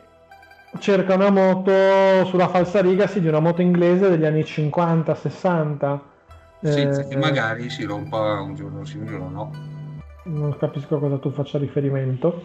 [0.78, 5.98] cerca una moto sulla falsariga sì, di una moto inglese degli anni 50-60
[6.60, 9.75] senza eh, che magari si rompa un giorno sì un giorno no
[10.26, 12.42] non capisco a cosa tu faccia riferimento.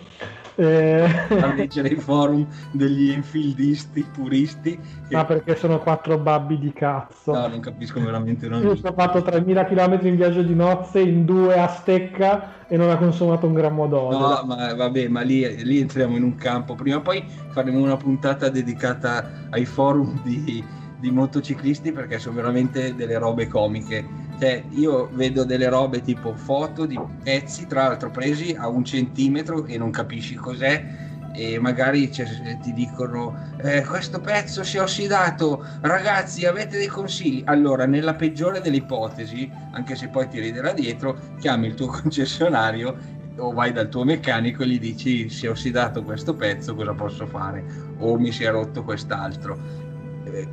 [0.56, 1.04] Eh...
[1.04, 4.80] A leggere i forum degli infieldisti puristi.
[5.08, 5.16] Che...
[5.16, 7.34] Ah, perché sono quattro babbi di cazzo.
[7.34, 8.48] No, non capisco veramente.
[8.48, 12.78] Non Io ho fatto 3000 km in viaggio di nozze in due a stecca e
[12.78, 14.18] non ha consumato un grammo d'olio.
[14.18, 16.76] No, ma vabbè, ma lì, lì entriamo in un campo.
[16.76, 20.64] Prima o poi faremo una puntata dedicata ai forum di,
[21.02, 24.06] di motociclisti perché sono veramente delle robe comiche.
[24.40, 29.66] Cioè, io vedo delle robe tipo foto di pezzi, tra l'altro presi a un centimetro
[29.66, 36.46] e non capisci cos'è e magari ti dicono eh, questo pezzo si è ossidato ragazzi
[36.46, 37.42] avete dei consigli?
[37.46, 42.98] Allora nella peggiore delle ipotesi anche se poi ti riderà dietro chiami il tuo concessionario
[43.38, 47.26] o vai dal tuo meccanico e gli dici si è ossidato questo pezzo cosa posso
[47.28, 47.64] fare?
[48.00, 49.58] O mi si è rotto quest'altro.
[49.58, 49.91] eh,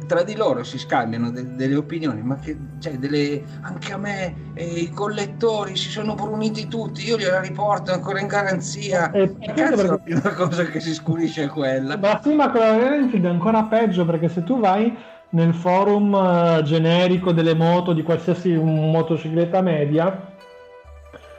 [0.07, 4.53] tra di loro si scambiano de- delle opinioni, ma che cioè, delle, anche a me
[4.55, 9.11] eh, i collettori si sono bruniti tutti, io gliela riporto ancora in garanzia.
[9.11, 10.15] E eh, cazzo perché...
[10.15, 11.97] una cosa che si scurisce è quella.
[11.97, 14.97] Ma sì, ma con la Renfield è ancora peggio perché se tu vai
[15.31, 20.37] nel forum uh, generico delle moto di qualsiasi motocicletta media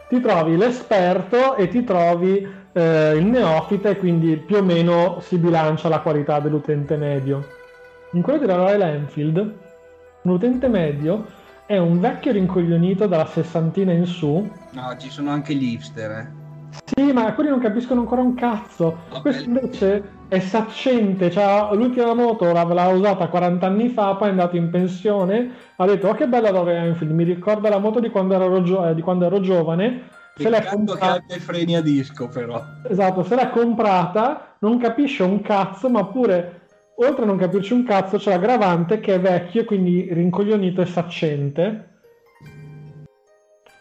[0.09, 5.37] ti trovi l'esperto e ti trovi eh, il neofita e quindi più o meno si
[5.37, 7.57] bilancia la qualità dell'utente medio.
[8.13, 9.37] In quello della Royal Enfield,
[10.23, 11.27] un utente medio
[11.67, 14.49] è un vecchio rincoglionito dalla sessantina in su.
[14.71, 16.37] No, ci sono anche gli hipster, eh.
[16.85, 19.01] Sì, ma quelli non capiscono ancora un cazzo.
[19.09, 19.21] Okay.
[19.21, 24.55] Questo invece è saccente, cioè, l'ultima moto l'ha usata 40 anni fa, poi è andato
[24.55, 28.33] in pensione, ha detto oh che bella Royal Enfield, mi ricorda la moto di quando
[28.33, 30.01] ero, gio- eh, di quando ero giovane.
[30.35, 31.23] Se l'è comprata...
[31.27, 32.59] che i freni a disco però.
[32.87, 36.58] Esatto, se l'ha comprata, non capisce un cazzo, ma pure
[37.01, 41.87] oltre a non capirci un cazzo, c'è l'aggravante che è vecchio, quindi rincoglionito e saccente.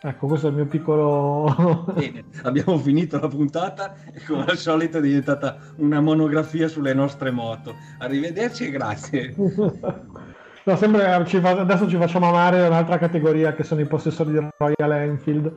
[0.00, 1.84] Ecco, questo è il mio piccolo...
[1.92, 7.32] Bene, abbiamo finito la puntata e come al solito è diventata una monografia sulle nostre
[7.32, 7.74] moto.
[7.98, 9.34] Arrivederci e grazie.
[9.36, 11.50] no, sembra ci fa...
[11.50, 15.52] adesso ci facciamo amare un'altra categoria che sono i possessori di Royal Enfield.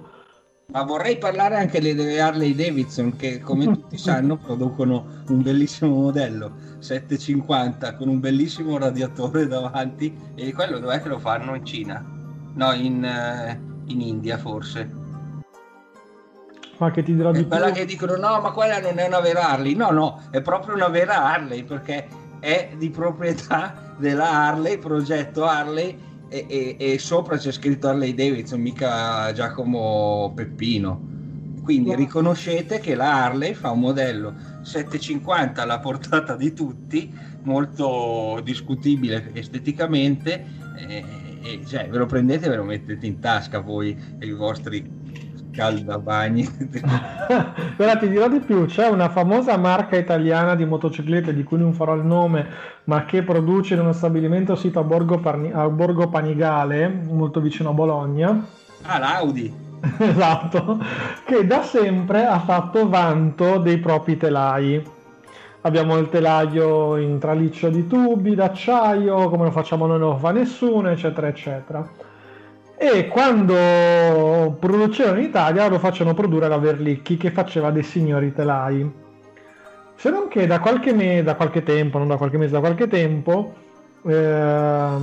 [0.72, 6.56] Ma vorrei parlare anche delle Harley Davidson che come tutti sanno producono un bellissimo modello
[6.80, 12.04] 750 con un bellissimo radiatore davanti e quello dov'è che lo fanno in Cina?
[12.54, 15.00] No, in, uh, in India forse.
[16.78, 17.76] Ma che ti dirò di quella più?
[17.76, 19.76] che dicono no, ma quella non è una vera Harley.
[19.76, 22.08] No, no, è proprio una vera Harley perché
[22.40, 25.96] è di proprietà della Harley, progetto Harley
[26.32, 31.10] e, e, e sopra c'è scritto Harley Davidson, mica Giacomo Peppino.
[31.62, 37.14] Quindi riconoscete che la Harley fa un modello 750 alla portata di tutti,
[37.44, 40.44] molto discutibile esteticamente,
[40.88, 41.04] e,
[41.42, 45.01] e cioè, ve lo prendete e ve lo mettete in tasca voi e i vostri
[45.52, 46.48] scaldabagni.
[47.78, 51.74] Ora ti dirò di più, c'è una famosa marca italiana di motociclette di cui non
[51.74, 52.48] farò il nome,
[52.86, 57.70] ma che produce in uno stabilimento sito a Borgo, Parni- a Borgo Panigale, molto vicino
[57.70, 58.46] a Bologna.
[58.84, 59.70] Ah, l'Audi.
[59.98, 60.80] esatto,
[61.26, 65.00] che da sempre ha fatto vanto dei propri telai.
[65.64, 70.32] Abbiamo il telaio in traliccio di tubi d'acciaio, come lo facciamo noi non lo fa
[70.32, 72.10] nessuno, eccetera, eccetera
[72.84, 78.92] e quando producevano in Italia lo facevano produrre la Verlicchi che faceva dei signori telai.
[79.94, 82.88] Se non che da qualche, me- da qualche tempo, non da qualche mese, da qualche
[82.88, 83.54] tempo,
[84.04, 85.00] ehm,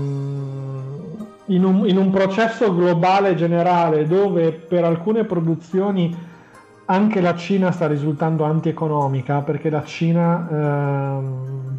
[1.45, 6.17] in, un, in un processo globale generale dove per alcune produzioni
[6.87, 11.79] anche la Cina sta risultando antieconomica perché la Cina ehm,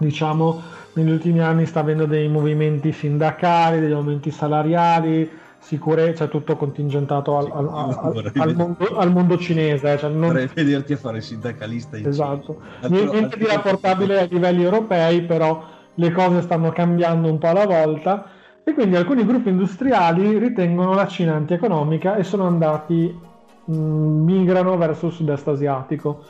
[0.00, 0.60] diciamo
[0.94, 7.36] negli ultimi anni sta avendo dei movimenti sindacali, degli aumenti salariali, sicurezza, cioè tutto contingentato
[7.36, 9.98] al, al, al, al mondo, mondo, cinese.
[9.98, 10.28] Cioè non...
[10.28, 13.08] Vorrei vederti a fare sindacalista in Esatto, Cina.
[13.10, 15.62] niente di rapportabile a livelli europei, però
[15.94, 18.26] le cose stanno cambiando un po' alla volta
[18.64, 23.16] e quindi alcuni gruppi industriali ritengono la Cina antieconomica e sono andati,
[23.64, 26.24] mh, migrano verso il sud-est asiatico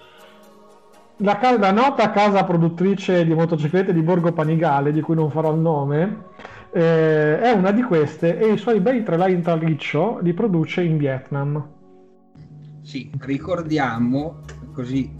[1.20, 5.60] la, la, nota casa produttrice di motociclette di Borgo Panigale, di cui non farò il
[5.60, 6.24] nome,
[6.72, 10.96] eh, è una di queste e i suoi bei trelai in traliccio li produce in
[10.96, 11.68] Vietnam.
[12.82, 14.40] Sì, ricordiamo
[14.72, 15.12] così,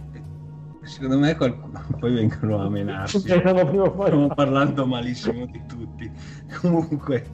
[0.81, 3.19] secondo me qualcuno poi vengono a menarsi.
[3.19, 6.11] Stiamo parlando malissimo di tutti.
[6.59, 7.25] Comunque,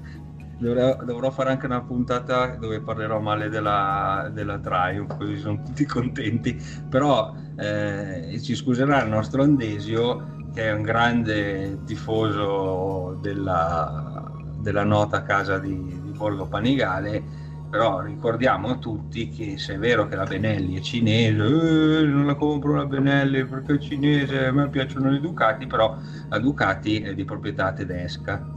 [0.60, 5.86] Dovrò, dovrò, fare anche una puntata dove parlerò male della, della Triumph, così sono tutti
[5.86, 6.60] contenti.
[6.90, 15.22] Però eh, ci scuserà il nostro Andesio, che è un grande tifoso della, della nota
[15.22, 17.46] casa di, di Borgo Panigale.
[17.70, 22.26] Però ricordiamo a tutti che se è vero che la Benelli è cinese, eh, non
[22.26, 25.96] la compro la Benelli perché è cinese, a me piacciono le Ducati, però
[26.30, 28.57] la Ducati è di proprietà tedesca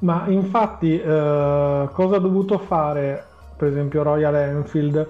[0.00, 3.24] Ma infatti eh, cosa ha dovuto fare
[3.56, 5.08] per esempio Royal Enfield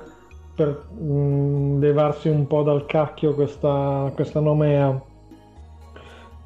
[0.55, 5.01] per mh, mm, levarsi un po' dal cacchio questa, questa nomea?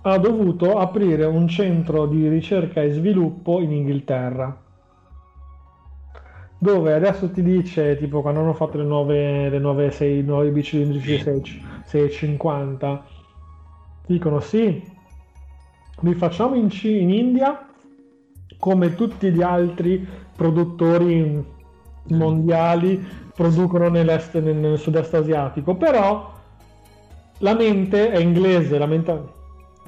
[0.05, 4.59] Ha dovuto aprire un centro di ricerca e sviluppo in Inghilterra
[6.63, 10.77] dove adesso ti dice tipo quando hanno fatto le nuove, le nuove, 6, nuove bici
[10.77, 13.05] cilindrici 650
[14.07, 14.91] dicono sì
[16.03, 17.72] li facciamo in, C- in India
[18.59, 21.45] come tutti gli altri produttori
[22.09, 26.33] mondiali producono nell'est, nel, nel sud-est asiatico, però
[27.39, 29.23] la mente è inglese, la mente...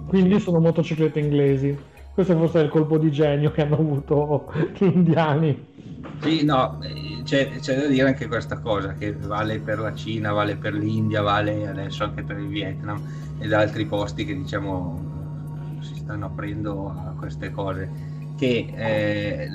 [0.07, 1.77] quindi sono motociclette inglesi.
[2.13, 5.73] Questo forse è il colpo di genio che hanno avuto gli indiani.
[6.21, 6.79] Sì, no,
[7.25, 11.23] c'è, c'è, da dire anche questa cosa, che vale per la Cina, vale per l'India,
[11.23, 13.03] vale adesso anche per il Vietnam
[13.39, 17.91] ed altri posti che diciamo si stanno aprendo a queste cose
[18.37, 19.49] che eh,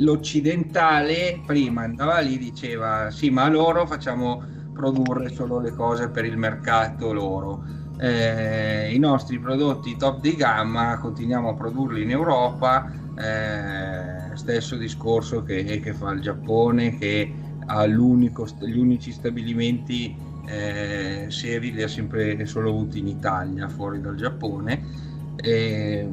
[0.00, 4.42] l'occidentale prima andava lì e diceva sì ma loro facciamo
[4.76, 7.64] produrre solo le cose per il mercato loro.
[7.98, 12.92] Eh, i nostri prodotti top di gamma continuiamo a produrli in Europa.
[13.18, 17.32] Eh, stesso discorso che, che, fa il Giappone che
[17.64, 20.14] ha gli unici stabilimenti
[20.46, 25.04] eh, seri li ha sempre solo avuti in Italia fuori dal Giappone.
[25.36, 26.06] E,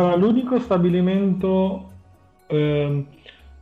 [0.00, 1.90] allora, l'unico stabilimento
[2.46, 3.06] eh,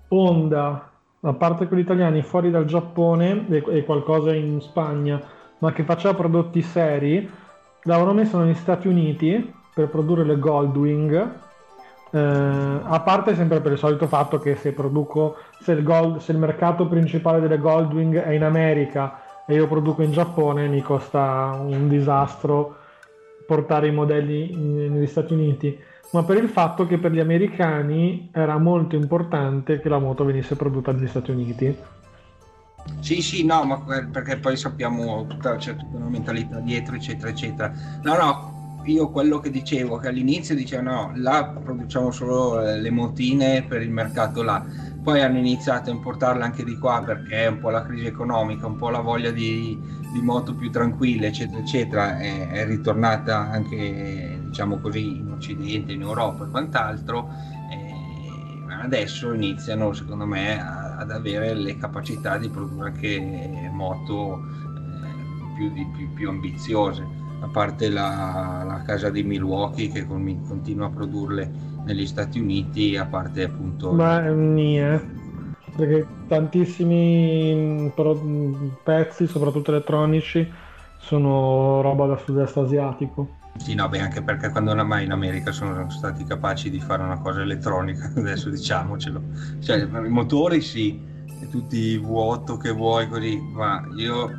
[0.08, 5.20] Honda, a parte quelli italiani, fuori dal Giappone e, qualcosa in Spagna,
[5.58, 7.30] ma che faceva prodotti seri,
[7.84, 11.32] l'avevano messo negli Stati Uniti per produrre le Goldwing.
[12.10, 16.32] Eh, a parte sempre per il solito fatto che se produco, se il, gold, se
[16.32, 21.56] il mercato principale delle Goldwing è in America e io produco in Giappone, mi costa
[21.58, 22.76] un disastro
[23.46, 25.78] portare i modelli negli Stati Uniti
[26.12, 30.56] ma per il fatto che per gli americani era molto importante che la moto venisse
[30.56, 31.76] prodotta negli Stati Uniti.
[33.00, 33.80] Sì, sì, no, ma
[34.10, 37.72] perché poi sappiamo tutta, c'è tutta una mentalità dietro, eccetera, eccetera.
[38.02, 43.64] No, no, io quello che dicevo, che all'inizio dicevano no, là produciamo solo le motine
[43.66, 44.64] per il mercato là,
[45.02, 48.66] poi hanno iniziato a importarle anche di qua perché è un po' la crisi economica,
[48.66, 49.78] un po' la voglia di,
[50.12, 56.02] di moto più tranquille, eccetera, eccetera, è, è ritornata anche diciamo così, in Occidente, in
[56.02, 57.28] Europa e quant'altro,
[57.72, 65.54] eh, adesso iniziano secondo me a, ad avere le capacità di produrre anche moto eh,
[65.56, 67.04] più, di, più, più, ambiziose,
[67.40, 71.50] a parte la, la, casa di Milwaukee che con, continua a produrle
[71.84, 73.90] negli Stati Uniti, a parte appunto...
[73.90, 75.22] Ma nie
[75.76, 77.92] perché tantissimi
[78.84, 80.48] pezzi, soprattutto elettronici,
[80.98, 83.42] sono roba da sud-est asiatico.
[83.56, 87.18] Sì, no, beh, anche perché quando mai in America sono stati capaci di fare una
[87.18, 89.22] cosa elettronica, adesso diciamocelo.
[89.60, 91.00] Cioè, i motori sì,
[91.50, 94.30] tutti V8 che vuoi così, ma io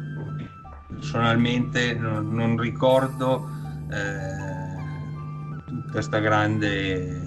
[0.90, 3.50] personalmente non, non ricordo
[3.90, 7.24] eh, tutta questa grande...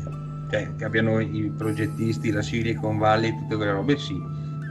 [0.51, 4.18] Cioè, che abbiano i progettisti, la Silicon Valley, tutte quelle robe sì,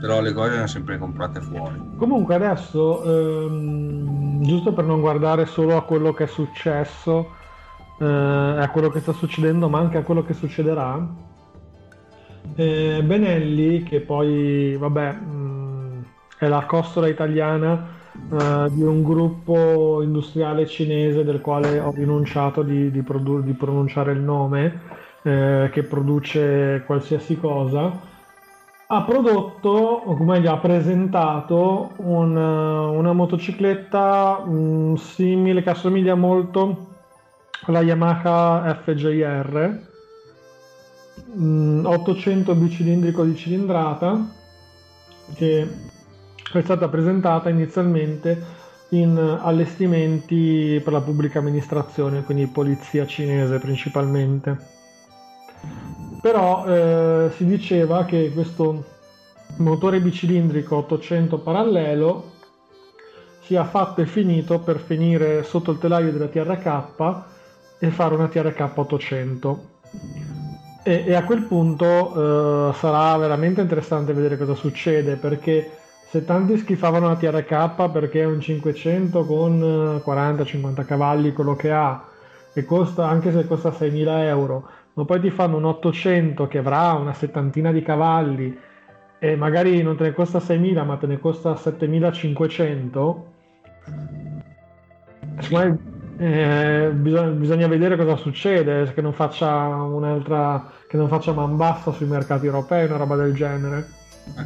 [0.00, 1.80] però le cose le hanno sempre comprate fuori.
[1.96, 7.32] Comunque adesso, ehm, giusto per non guardare solo a quello che è successo,
[7.98, 11.06] eh, a quello che sta succedendo, ma anche a quello che succederà,
[12.54, 16.02] eh, Benelli, che poi, vabbè, mh, mm,
[16.38, 22.90] è la costola italiana eh, di un gruppo industriale cinese del quale ho rinunciato di,
[22.90, 24.80] di, produ- di pronunciare il nome,
[25.22, 28.07] eh, che produce qualsiasi cosa
[28.90, 36.86] ha prodotto, o meglio ha presentato un, una motocicletta mh, mm, simile, che assomiglia molto
[37.66, 39.80] alla Yamaha FJR,
[41.34, 44.26] mh, 800 bicilindrico di cilindrata,
[45.34, 45.68] che
[46.50, 48.56] è stata presentata inizialmente
[48.90, 54.76] in allestimenti per la pubblica amministrazione, quindi polizia cinese principalmente
[56.20, 58.84] però eh, si diceva che questo
[59.56, 62.32] motore bicilindrico 800 parallelo
[63.40, 67.22] sia fatto e finito per finire sotto il telaio della TRK
[67.78, 69.64] e fare una TRK 800
[70.82, 75.70] e, e a quel punto eh, sarà veramente interessante vedere cosa succede perché
[76.10, 82.04] se tanti schifavano la TRK perché è un 500 con 40-50 cavalli quello che ha
[82.52, 84.68] e costa anche se costa 6.000 euro
[84.98, 88.58] ma poi ti fanno un 800 che avrà una settantina di cavalli
[89.20, 93.16] e magari non te ne costa 6.000 ma te ne costa 7.500
[96.20, 101.92] eh, bisogna, bisogna, vedere cosa succede che non faccia un'altra che non faccia man bassa
[101.92, 103.86] sui mercati europei una roba del genere.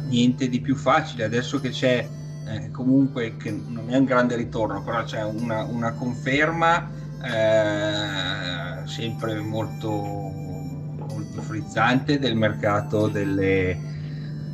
[0.07, 1.23] Niente di più facile.
[1.23, 2.07] Adesso che c'è
[2.47, 9.39] eh, comunque che non è un grande ritorno però c'è una, una conferma eh, sempre
[9.39, 13.69] molto, molto frizzante del mercato delle,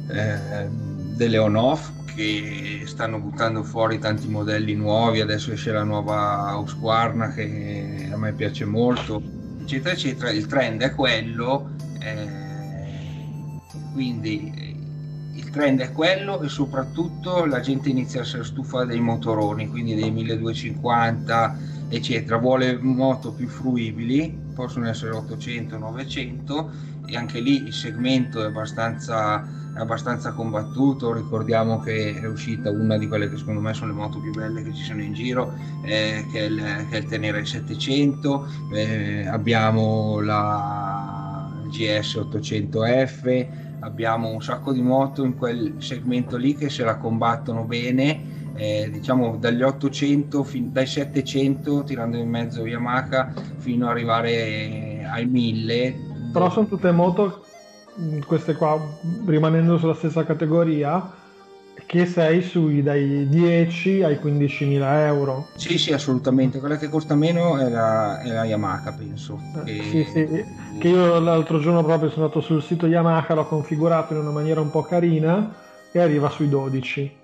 [0.07, 0.69] eh,
[1.15, 8.09] delle on-off che stanno buttando fuori tanti modelli nuovi, adesso esce la nuova Husqvarna che
[8.11, 9.21] a me piace molto,
[9.61, 10.31] eccetera, eccetera.
[10.31, 12.27] Il trend è quello, eh,
[13.93, 14.77] quindi
[15.33, 19.95] il trend è quello e soprattutto la gente inizia a essere stufa dei motoroni, quindi
[19.95, 26.71] dei 1250 eccetera, vuole moto più fruibili, possono essere 800, 900
[27.07, 29.43] e anche lì il segmento è abbastanza,
[29.75, 33.97] è abbastanza combattuto, ricordiamo che è uscita una di quelle che secondo me sono le
[33.97, 37.05] moto più belle che ci sono in giro, eh, che, è il, che, è il,
[37.05, 43.47] Tenere 700, eh, abbiamo la GS 800F,
[43.79, 48.89] abbiamo un sacco di moto in quel segmento lì che se la combattono bene eh,
[48.91, 55.95] diciamo dagli 800 fin, dai 700 tirando in mezzo Yamaha fino ad arrivare ai 1000
[56.33, 57.43] però sono tutte moto
[57.97, 58.77] mm, queste qua
[59.25, 61.15] rimanendo sulla stessa categoria
[61.85, 65.47] che sei sui dai 10 ai 15.000 euro.
[65.55, 66.59] Sì sì assolutamente.
[66.59, 69.39] Quella che costa meno è la, è la Yamaha penso.
[69.63, 69.83] Eh, che...
[69.83, 70.45] Sì, sì.
[70.77, 74.61] che io l'altro giorno proprio sono andato sul sito Yamaha l'ho configurato in una maniera
[74.61, 75.51] un po' carina
[75.91, 77.18] e arriva sui 12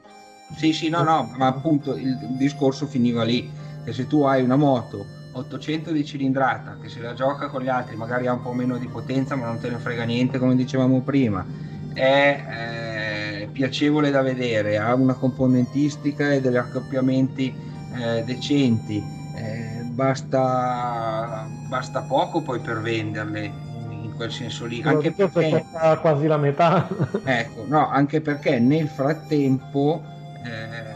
[0.56, 3.52] sì, sì, no, no, ma appunto il, discorso finiva lì,
[3.84, 7.68] che se tu hai una moto 800 di cilindrata, che se la gioca con gli
[7.68, 10.56] altri magari ha un po' meno di potenza, ma non te ne frega niente, come
[10.56, 11.46] dicevamo prima,
[11.94, 17.54] è eh, piacevole da vedere, ha una componentistica e degli accoppiamenti
[17.96, 19.04] eh, decenti,
[19.36, 23.52] eh, basta, basta poco poi per venderle
[23.90, 24.82] in quel senso lì.
[24.84, 25.66] Anche perché
[26.00, 26.88] quasi la metà.
[27.24, 30.14] ecco, no, anche perché nel frattempo
[30.46, 30.96] eh,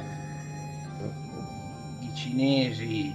[2.06, 3.12] i cinesi,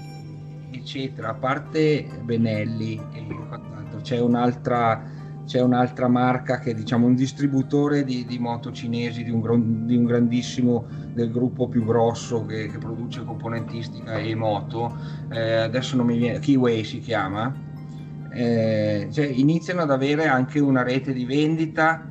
[0.71, 3.27] eccetera, a parte Benelli e
[4.03, 9.31] c'è un'altra c'è un'altra marca che è diciamo un distributore di, di moto cinesi di
[9.31, 14.97] un, di un, grandissimo del gruppo più grosso che, che produce componentistica e moto.
[15.31, 17.55] Eh, adesso non mi viene Keyway si chiama.
[18.33, 22.09] Eh, cioè, iniziano ad avere anche una rete di vendita,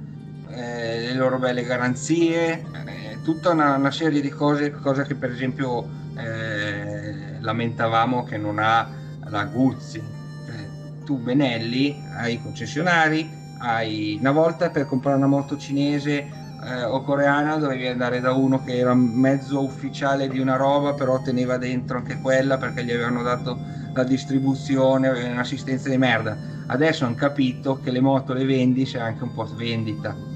[0.50, 5.32] eh, le loro belle garanzie, eh, tutta una, una, serie di cose, cosa che per
[5.32, 8.88] esempio eh, lamentavamo che non ha
[9.26, 10.02] la Guzzi.
[10.46, 16.84] Cioè, tu Benelli hai i concessionari, hai una volta per comprare una moto cinese eh,
[16.84, 21.58] o coreana dovevi andare da uno che era mezzo ufficiale di una roba però teneva
[21.58, 23.58] dentro anche quella perché gli avevano dato
[23.94, 26.36] la distribuzione, un'assistenza di merda.
[26.66, 30.33] Adesso hanno capito che le moto le vendi se anche un po' vendita.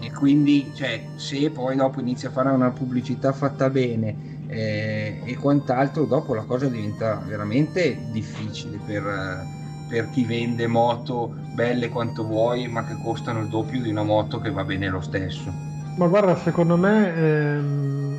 [0.00, 5.36] E quindi, cioè, se poi dopo inizi a fare una pubblicità fatta bene eh, e
[5.36, 9.44] quant'altro, dopo la cosa diventa veramente difficile per,
[9.88, 14.38] per chi vende moto belle quanto vuoi, ma che costano il doppio di una moto
[14.38, 15.52] che va bene lo stesso.
[15.96, 18.18] Ma guarda, secondo me ehm,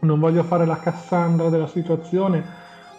[0.00, 2.42] non voglio fare la Cassandra della situazione,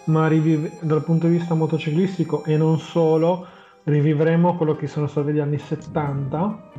[0.05, 3.47] ma rivive, dal punto di vista motociclistico e non solo,
[3.83, 6.71] rivivremo quello che sono stati gli anni 70,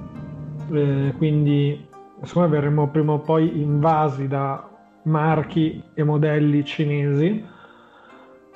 [0.73, 1.89] eh, quindi
[2.23, 4.69] secondo verremo prima o poi invasi da
[5.05, 7.45] marchi e modelli cinesi,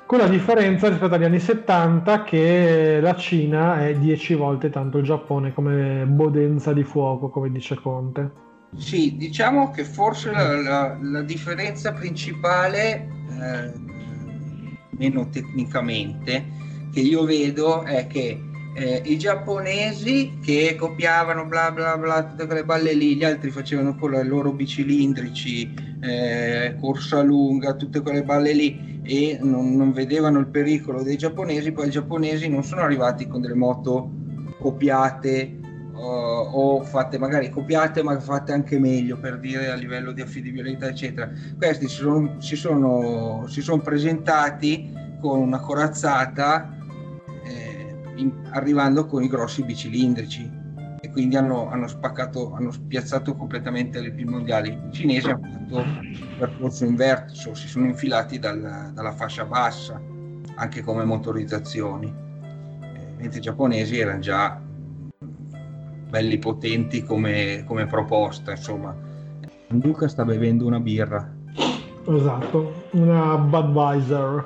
[0.06, 5.04] con la differenza rispetto agli anni 70 che la Cina è 10 volte tanto il
[5.04, 8.42] Giappone come bodenza di fuoco, come dice Conte.
[8.76, 13.72] Sì, diciamo che forse la, la, la differenza principale eh,
[14.98, 16.44] meno tecnicamente,
[16.92, 18.40] che io vedo è che
[18.74, 23.96] eh, i giapponesi che copiavano bla bla bla tutte quelle balle lì, gli altri facevano
[23.96, 25.72] con i loro bicilindrici,
[26.02, 31.72] eh, corsa lunga, tutte quelle balle lì e non, non, vedevano il pericolo dei giapponesi,
[31.72, 34.10] poi i giapponesi non sono arrivati con delle moto
[34.58, 35.58] copiate
[35.92, 40.88] uh, o fatte magari copiate ma fatte anche meglio per dire a livello di affidabilità
[40.88, 41.30] eccetera.
[41.56, 46.74] Questi si sono, si sono, si sono presentati con una corazzata
[48.16, 50.62] in, arrivando con i grossi bicilindrici
[51.00, 55.76] e quindi hanno, hanno spaccato hanno spiazzato completamente le più mondiali i cinesi hanno fatto
[55.76, 60.00] un percorso inverso si sono infilati dal, dalla fascia bassa
[60.56, 64.60] anche come motorizzazioni eh, mentre i giapponesi erano già
[66.14, 68.94] belli potenti come, come proposta, insomma.
[69.66, 71.28] Luca sta bevendo una birra.
[72.06, 74.44] Esatto, una Budweiser.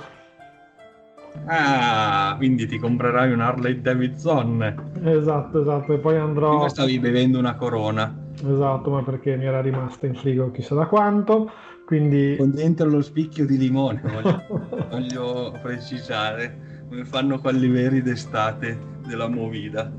[1.47, 4.91] Ah, quindi ti comprerai un Harley Davidson.
[5.03, 6.51] Esatto, esatto, e poi andrò...
[6.51, 8.15] Prima stavi bevendo una Corona.
[8.47, 11.51] Esatto, ma perché mi era rimasta in frigo chissà da quanto,
[11.87, 12.37] quindi...
[12.37, 14.45] Con dentro lo spicchio di limone, voglio,
[14.91, 19.91] voglio precisare, come fanno quelli veri d'estate della Movida.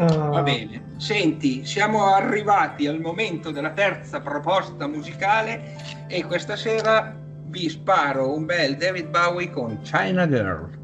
[0.00, 7.19] Va bene, senti, siamo arrivati al momento della terza proposta musicale e questa sera
[7.50, 10.78] vi sparo un bel David Bowie con China Girl.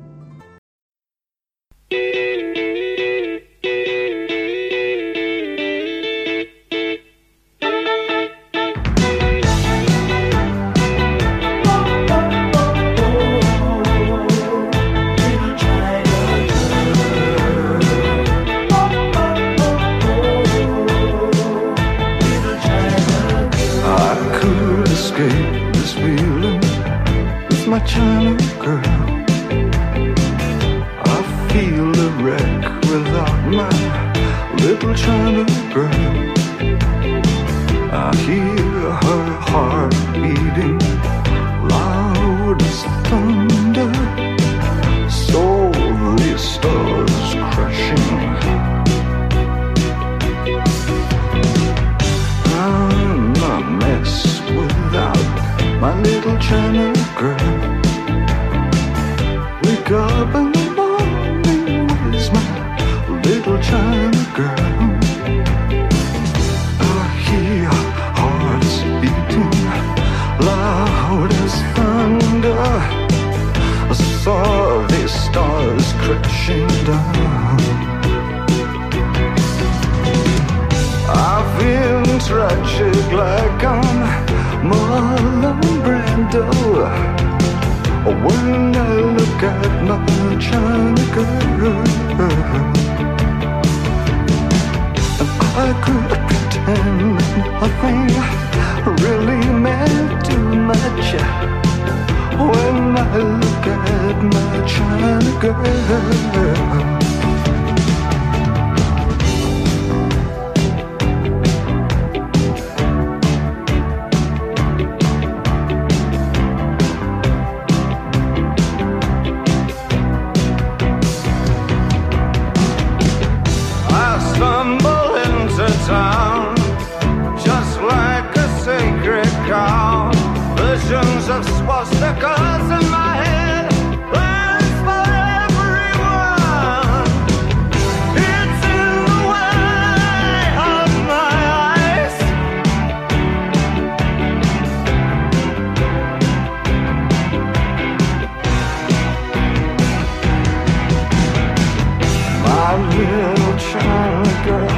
[152.78, 154.76] Little China girl,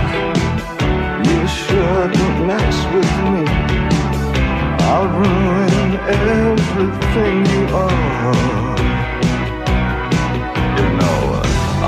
[1.28, 3.44] you shouldn't mess with me.
[4.90, 8.78] I'll ruin everything you are.
[10.78, 11.20] You know,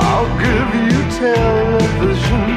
[0.07, 2.49] I'll give you television.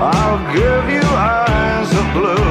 [0.00, 2.43] I'll give you eyes of blue.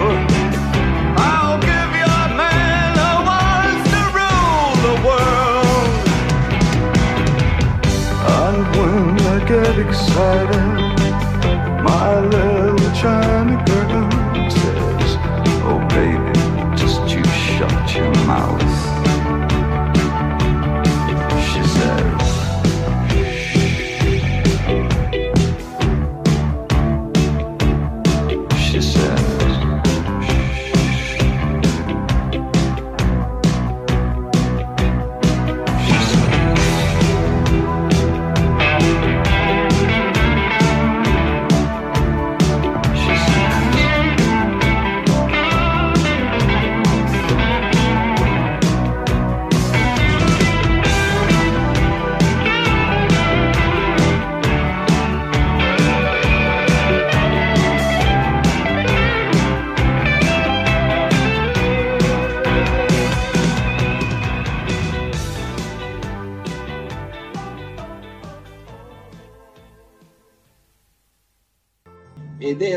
[10.16, 10.44] my
[12.30, 12.53] love.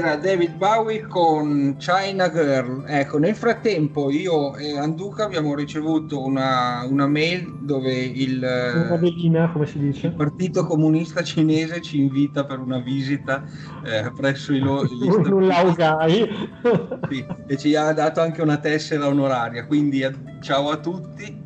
[0.07, 2.85] Era David Bowie con China Girl.
[2.87, 8.41] Ecco, nel frattempo io e Anduca abbiamo ricevuto una, una mail dove il,
[9.79, 10.07] dice.
[10.07, 13.43] il Partito Comunista Cinese ci invita per una visita
[13.85, 14.87] eh, presso i loro
[15.41, 16.29] laugai.
[17.11, 21.37] Sì, e ci ha dato anche una tessera onoraria, quindi a- ciao a tutti.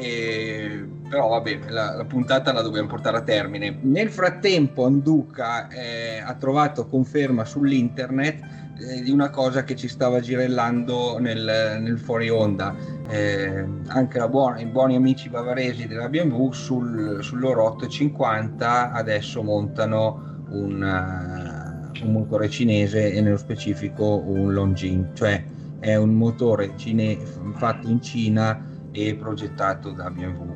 [0.00, 3.78] E- Però vabbè, la, la puntata la dobbiamo portare a termine.
[3.82, 8.40] Nel frattempo Anduca eh, ha trovato conferma sull'internet
[8.80, 12.74] eh, di una cosa che ci stava girellando nel, nel fuori onda.
[13.08, 20.82] Eh, anche buona- i buoni amici bavaresi della BMW sul, loro 850 adesso montano un,
[20.82, 25.44] eh, un motore cinese e nello specifico un Longjing, cioè
[25.78, 27.16] è un motore cine-
[27.54, 28.60] fatto in Cina
[28.90, 30.53] e progettato da BMW.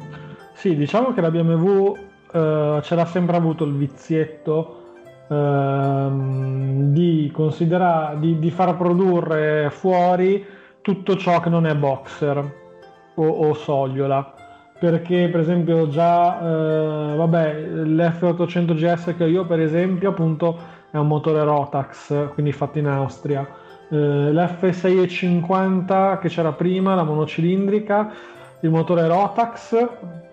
[0.59, 1.97] Sì, diciamo che la BMW
[2.33, 4.97] eh, ce l'ha sempre avuto il vizietto
[5.29, 10.45] ehm, di, considera- di, di far produrre fuori
[10.81, 12.39] tutto ciò che non è boxer
[13.15, 14.35] o, o sogliola.
[14.81, 17.55] Perché, per esempio, già eh, vabbè,
[17.85, 20.59] l'F800 GS che ho io, per esempio, appunto
[20.91, 23.47] è un motore Rotax, quindi fatto in Austria.
[23.91, 28.11] Eh, L'F650 che c'era prima, la monocilindrica,
[28.63, 30.27] il motore Rotax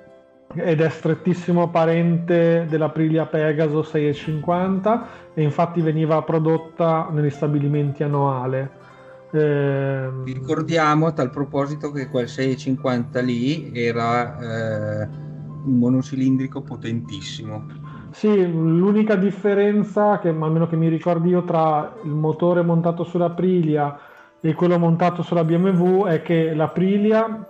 [0.54, 8.84] ed è strettissimo parente dell'Aprilia Pegaso 650 e infatti veniva prodotta negli stabilimenti a Noale.
[9.32, 15.10] Vi ricordiamo a tal proposito che quel 650 lì era eh,
[15.66, 17.66] un monocilindrico potentissimo.
[18.12, 24.00] Sì, l'unica differenza che almeno che mi ricordi io tra il motore montato sull'Aprilia
[24.39, 27.46] e quello montato sulla BMW è che l'Aprilia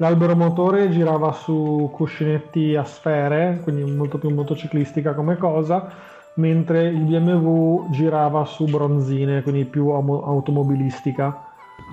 [0.00, 5.88] l'albero motore girava su cuscinetti a sfere, quindi molto più motociclistica come cosa,
[6.34, 11.44] mentre il BMW girava su bronzine, quindi più automobilistica.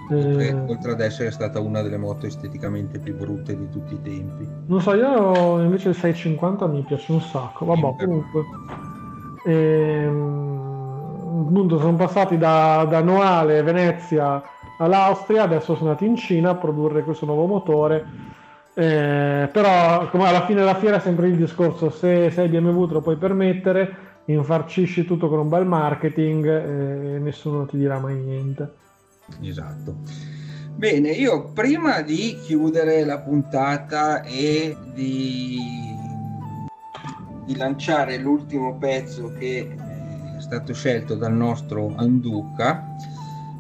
[0.10, 4.01] Oltre, Eh, oltre ad essere stata una delle moto esteticamente più brutte di tutti i
[4.01, 4.47] tempi.
[4.68, 7.66] Non so, io invece il 650 mi piace un sacco.
[7.66, 8.41] Vabbè, comunque.
[9.45, 14.41] Ehm, appunto, sono passati da, da Noale, Venezia
[14.78, 18.05] all'Austria, adesso sono andati in Cina a produrre questo nuovo motore.
[18.73, 22.93] Eh, però, come alla fine della fiera è sempre il discorso: se sei BMW te
[22.93, 28.73] lo puoi permettere, infarcisci tutto con un bel marketing e nessuno ti dirà mai niente.
[29.41, 29.95] Esatto.
[30.75, 35.57] Bene, io prima di chiudere la puntata e di,
[37.45, 39.75] di lanciare l'ultimo pezzo che
[40.38, 42.95] è stato scelto dal nostro Anduca,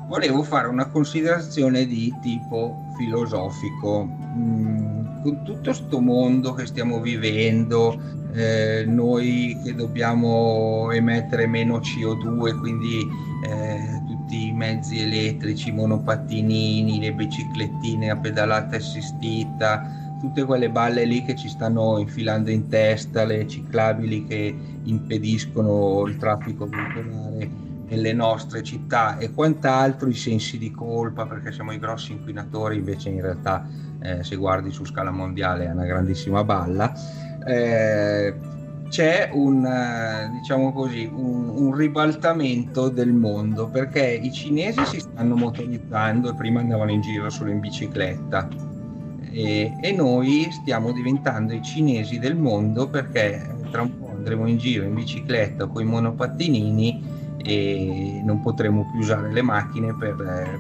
[0.07, 4.05] volevo fare una considerazione di tipo filosofico.
[4.05, 7.99] Mm, con tutto sto mondo che stiamo vivendo,
[8.33, 12.99] eh, noi che dobbiamo emettere meno CO2, quindi
[13.45, 21.03] eh, tutti i mezzi elettrici, i monopattinini, le biciclettine a pedalata assistita, tutte quelle balle
[21.05, 28.13] lì che ci stanno infilando in testa, le ciclabili che impediscono il traffico veicolare nelle
[28.13, 33.21] nostre città e quant'altro, i sensi di colpa perché siamo i grossi inquinatori, invece in
[33.21, 33.67] realtà
[34.01, 36.93] eh, se guardi su scala mondiale è una grandissima balla.
[37.45, 38.33] Eh,
[38.89, 45.35] c'è un, eh, diciamo così, un, un, ribaltamento del mondo perché i cinesi si stanno
[45.35, 48.47] motorizzando e prima andavano in giro solo in bicicletta
[49.29, 54.57] e, e noi stiamo diventando i cinesi del mondo perché tra un po' andremo in
[54.57, 60.57] giro in bicicletta con i monopattinini e non potremo più usare le macchine per eh,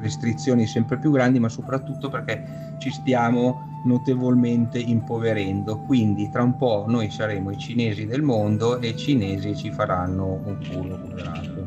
[0.00, 5.78] restrizioni sempre più grandi ma soprattutto perché ci stiamo notevolmente impoverendo.
[5.80, 10.40] Quindi tra un po' noi saremo i cinesi del mondo e i cinesi ci faranno
[10.44, 11.66] un culo quadrato.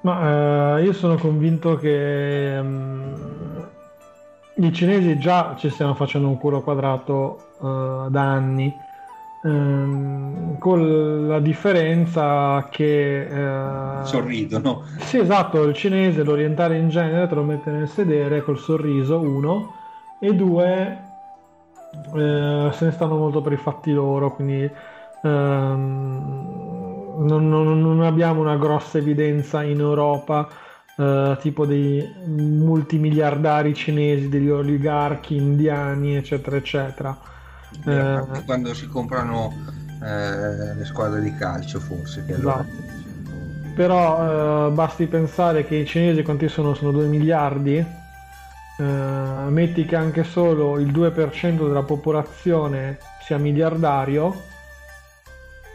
[0.00, 3.66] Ma eh, io sono convinto che um,
[4.54, 8.74] i cinesi già ci stiano facendo un culo quadrato uh, da anni.
[9.40, 17.36] Um, con la differenza che uh, sorridono sì esatto il cinese l'orientale in genere te
[17.36, 19.74] lo mette nel sedere col sorriso uno
[20.18, 21.08] e due
[22.14, 24.70] eh, se ne stanno molto per i fatti loro, quindi
[25.22, 26.42] ehm,
[27.20, 30.48] non, non, non, abbiamo una grossa evidenza in Europa
[30.96, 37.16] eh, tipo dei multimiliardari cinesi, degli oligarchi indiani, eccetera, eccetera.
[37.84, 39.54] Eh, quando si comprano
[40.02, 42.24] eh, le squadre di calcio forse.
[42.24, 42.48] Che esatto.
[42.48, 42.66] allora...
[43.74, 46.74] Però eh, basti pensare che i cinesi quanti sono?
[46.74, 47.96] Sono 2 miliardi
[48.80, 54.44] eh, metti che anche solo il 2% della popolazione sia miliardario,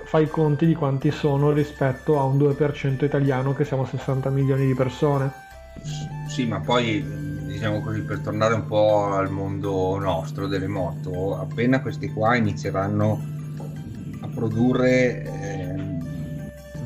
[0.06, 4.66] fai i conti di quanti sono rispetto a un 2% italiano che siamo 60 milioni
[4.66, 5.32] di persone.
[6.28, 7.04] Sì, ma poi
[7.46, 13.22] diciamo così per tornare un po' al mondo nostro delle moto, appena questi qua inizieranno
[14.22, 15.76] a produrre eh,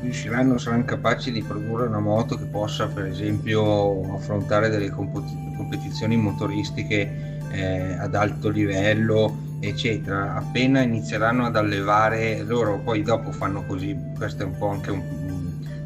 [0.00, 7.40] riusciranno, saranno capaci di produrre una moto che possa per esempio affrontare delle competizioni motoristiche
[7.50, 10.34] eh, ad alto livello eccetera.
[10.34, 15.02] Appena inizieranno ad allevare loro poi dopo fanno così questa è un po' anche un,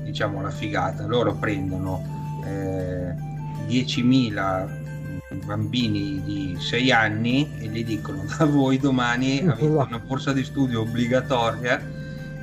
[0.03, 3.15] diciamo la figata loro prendono eh,
[3.69, 4.81] 10.000
[5.45, 10.83] bambini di 6 anni e gli dicono da voi domani avete una borsa di studio
[10.83, 11.81] obbligatoria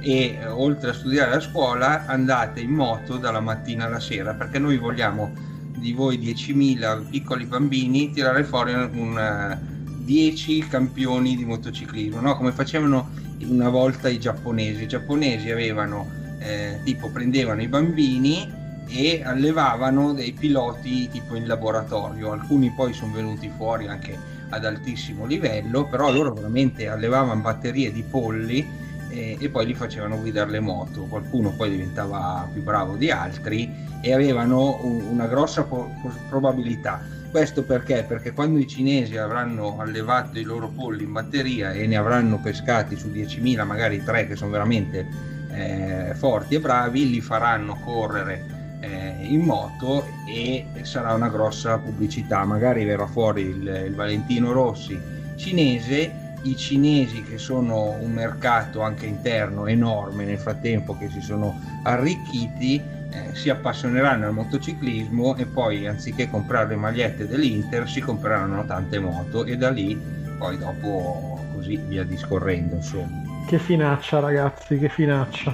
[0.02, 4.60] e eh, oltre a studiare a scuola andate in moto dalla mattina alla sera perché
[4.60, 5.32] noi vogliamo
[5.78, 9.58] di voi 10.000 piccoli bambini tirare fuori un,
[10.00, 12.36] 10 campioni di motociclismo no?
[12.36, 13.10] come facevano
[13.43, 18.59] una volta i giapponesi i giapponesi avevano eh, tipo prendevano i bambini
[18.90, 24.18] e allevavano dei piloti tipo in laboratorio alcuni poi sono venuti fuori anche
[24.50, 30.20] ad altissimo livello però loro veramente allevavano batterie di polli e, e, poi li facevano
[30.20, 31.04] guidare le moto.
[31.04, 33.70] Qualcuno poi diventava più bravo di altri
[34.02, 35.92] e avevano un, una grossa po-
[36.30, 37.02] probabilità.
[37.30, 38.06] Questo perché?
[38.08, 42.96] Perché quando i cinesi avranno allevato i loro polli in batteria e ne avranno pescati
[42.96, 45.08] su 10.000, magari 3 che sono veramente
[45.52, 52.43] eh, forti e bravi, li faranno correre eh, in moto e sarà una grossa pubblicità.
[52.45, 59.06] Magari verrà fuori il, il Valentino Rossi cinese i cinesi che sono un mercato anche
[59.06, 62.81] interno enorme nel frattempo che si sono arricchiti
[63.11, 68.99] eh, si appassioneranno al motociclismo e poi anziché comprare le magliette dell'Inter si compreranno tante
[68.99, 69.99] moto e da lì
[70.38, 73.45] poi dopo così via discorrendo insomma.
[73.47, 75.53] Che finaccia ragazzi, che finaccia.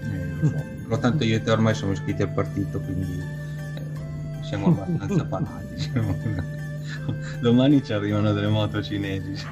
[0.00, 0.76] Eh.
[0.88, 3.20] Però tanto io e te ormai siamo iscritti al partito quindi
[3.74, 6.56] eh, siamo abbastanza palati.
[7.40, 9.46] domani ci arrivano delle moto cinesi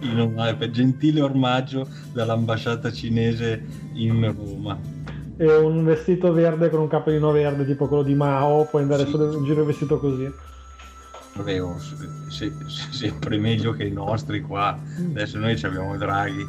[0.00, 3.62] in un gentile ormaggio dall'ambasciata cinese
[3.94, 4.76] in Roma.
[5.36, 9.10] E un vestito verde con un cappellino verde tipo quello di Mao puoi andare sì.
[9.10, 10.28] solo in giro vestito così.
[11.36, 11.94] Avevo, se,
[12.28, 12.52] se,
[12.90, 14.76] sempre meglio che i nostri qua.
[14.98, 16.44] Adesso noi abbiamo Draghi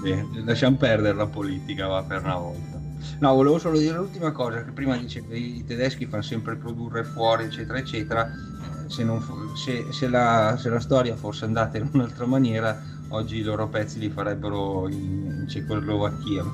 [0.00, 2.80] Beh, lasciamo perdere la politica va per una volta
[3.20, 7.44] No, volevo solo dire l'ultima cosa, che prima dicevi i tedeschi fanno sempre produrre fuori,
[7.44, 8.26] eccetera, eccetera.
[8.26, 9.22] Eh, se, non,
[9.54, 12.78] se, se, la, se, la, storia fosse andata in un'altra maniera,
[13.08, 16.44] oggi i loro pezzi li farebbero in, in Cecoslovacchia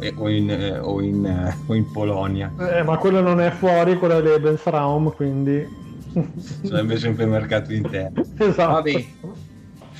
[0.00, 2.52] eh, o, in, eh, o, in, eh, o, in, Polonia.
[2.58, 5.82] Eh, ma quello non è fuori, quello è Lebensraum, quindi...
[6.62, 8.22] Sarebbe sempre mercato interno.
[8.38, 8.72] Esatto.
[8.72, 9.06] Vabbè.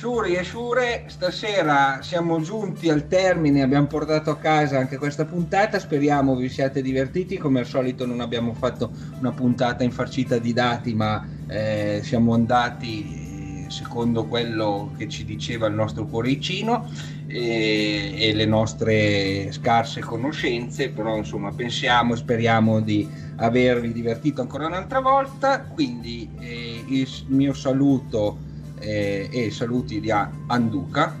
[0.05, 5.79] Shuri e Shure, stasera siamo giunti al termine, abbiamo portato a casa anche questa puntata,
[5.79, 10.93] speriamo vi siate divertiti, come al solito non abbiamo fatto una puntata infarcita di dati,
[10.93, 16.87] ma eh, siamo andati eh, secondo quello che ci diceva il nostro cuoricino
[17.25, 24.67] e, e le nostre scarse conoscenze, però insomma pensiamo e speriamo di avervi divertito ancora
[24.67, 28.44] un'altra volta, quindi eh, il mio saluto
[28.79, 31.17] eh, e saluti di Anduca.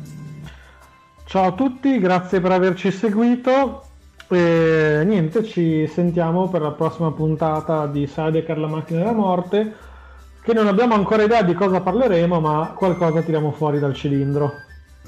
[1.25, 3.83] Ciao a tutti, grazie per averci seguito.
[4.27, 9.73] E niente, ci sentiamo per la prossima puntata di Sidecar la macchina della morte.
[10.41, 14.51] Che non abbiamo ancora idea di cosa parleremo, ma qualcosa tiriamo fuori dal cilindro.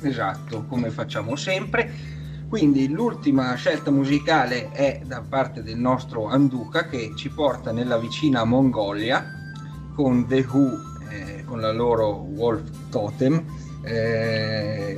[0.02, 2.16] Esatto, come facciamo sempre.
[2.50, 8.46] Quindi l'ultima scelta musicale è da parte del nostro Anduka che ci porta nella vicina
[8.46, 9.26] Mongolia
[9.94, 10.70] con The Who,
[11.10, 13.44] eh, con la loro Wolf Totem.
[13.84, 14.96] Eh,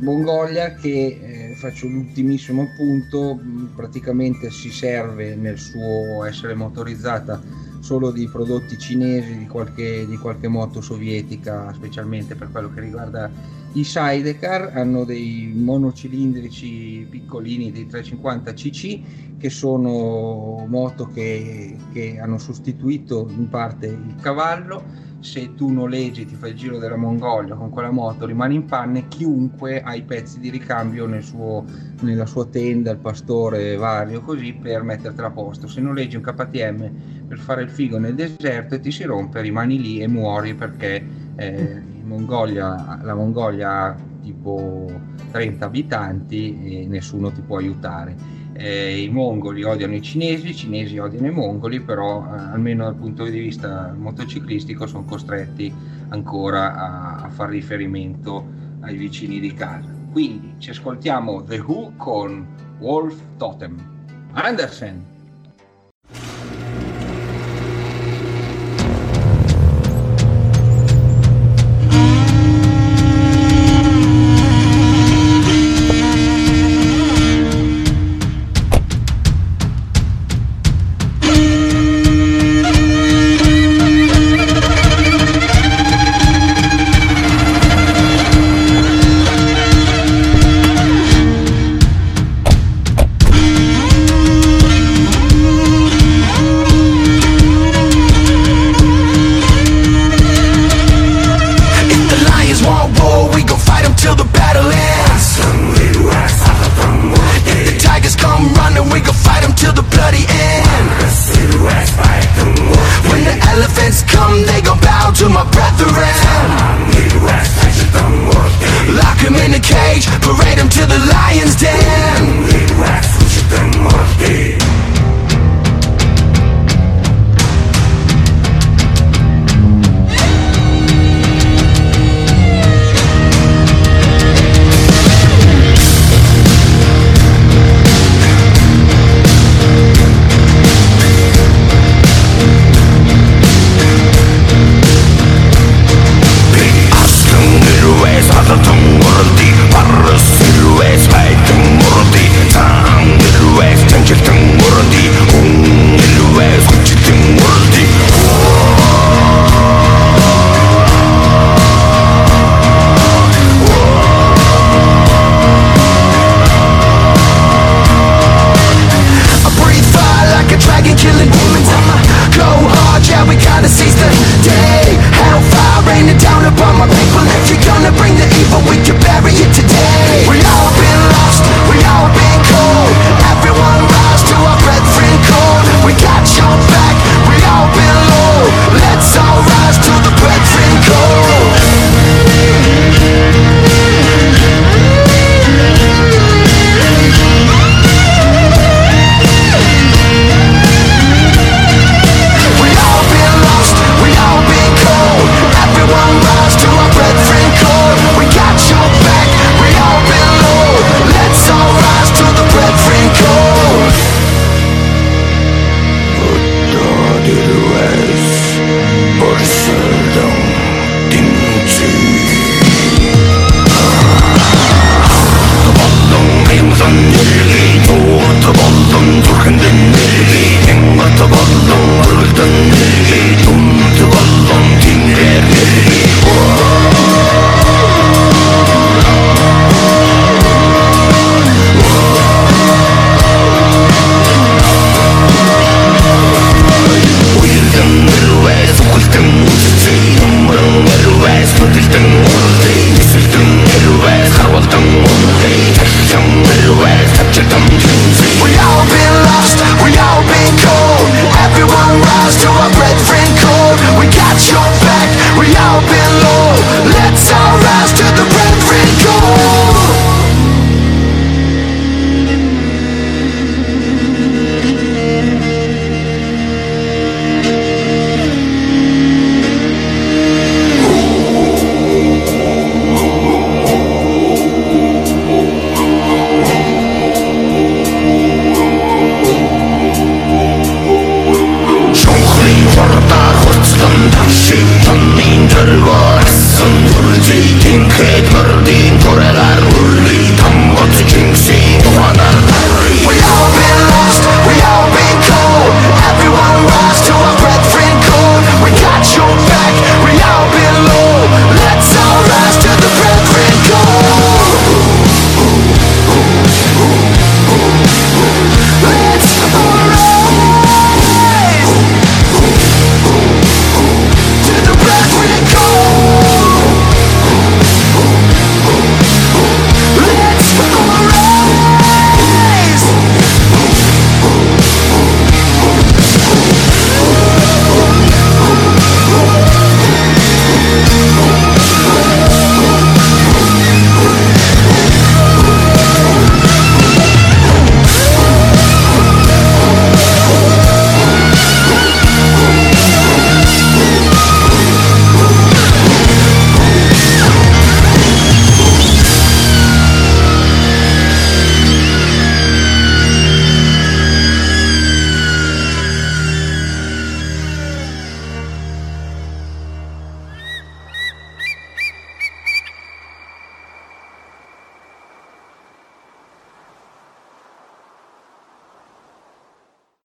[0.00, 3.40] Mongolia che eh, faccio l'ultimissimo appunto,
[3.74, 7.40] praticamente si serve nel suo essere motorizzata
[7.80, 13.30] solo di prodotti cinesi, di qualche, di qualche moto sovietica, specialmente per quello che riguarda
[13.74, 19.00] i sidecar, hanno dei monocilindrici piccolini dei 350 cc
[19.36, 24.82] che sono moto che, che hanno sostituito in parte il cavallo
[25.24, 29.08] se tu noleggi ti fai il giro della Mongolia con quella moto rimani in panne
[29.08, 31.64] chiunque ha i pezzi di ricambio nel suo,
[32.02, 35.66] nella sua tenda il pastore vario così per mettertela a posto.
[35.66, 36.90] Se noleggi un KTM
[37.26, 41.02] per fare il figo nel deserto e ti si rompe rimani lì e muori perché
[41.36, 44.90] eh, Mongolia, la Mongolia ha tipo
[45.30, 50.98] 30 abitanti e nessuno ti può aiutare eh, i mongoli odiano i cinesi, i cinesi
[50.98, 55.72] odiano i mongoli, però eh, almeno dal punto di vista motociclistico sono costretti
[56.08, 58.46] ancora a, a far riferimento
[58.80, 59.90] ai vicini di casa.
[60.12, 62.46] Quindi ci ascoltiamo The Who con
[62.78, 63.76] Wolf Totem.
[64.32, 65.13] Andersen.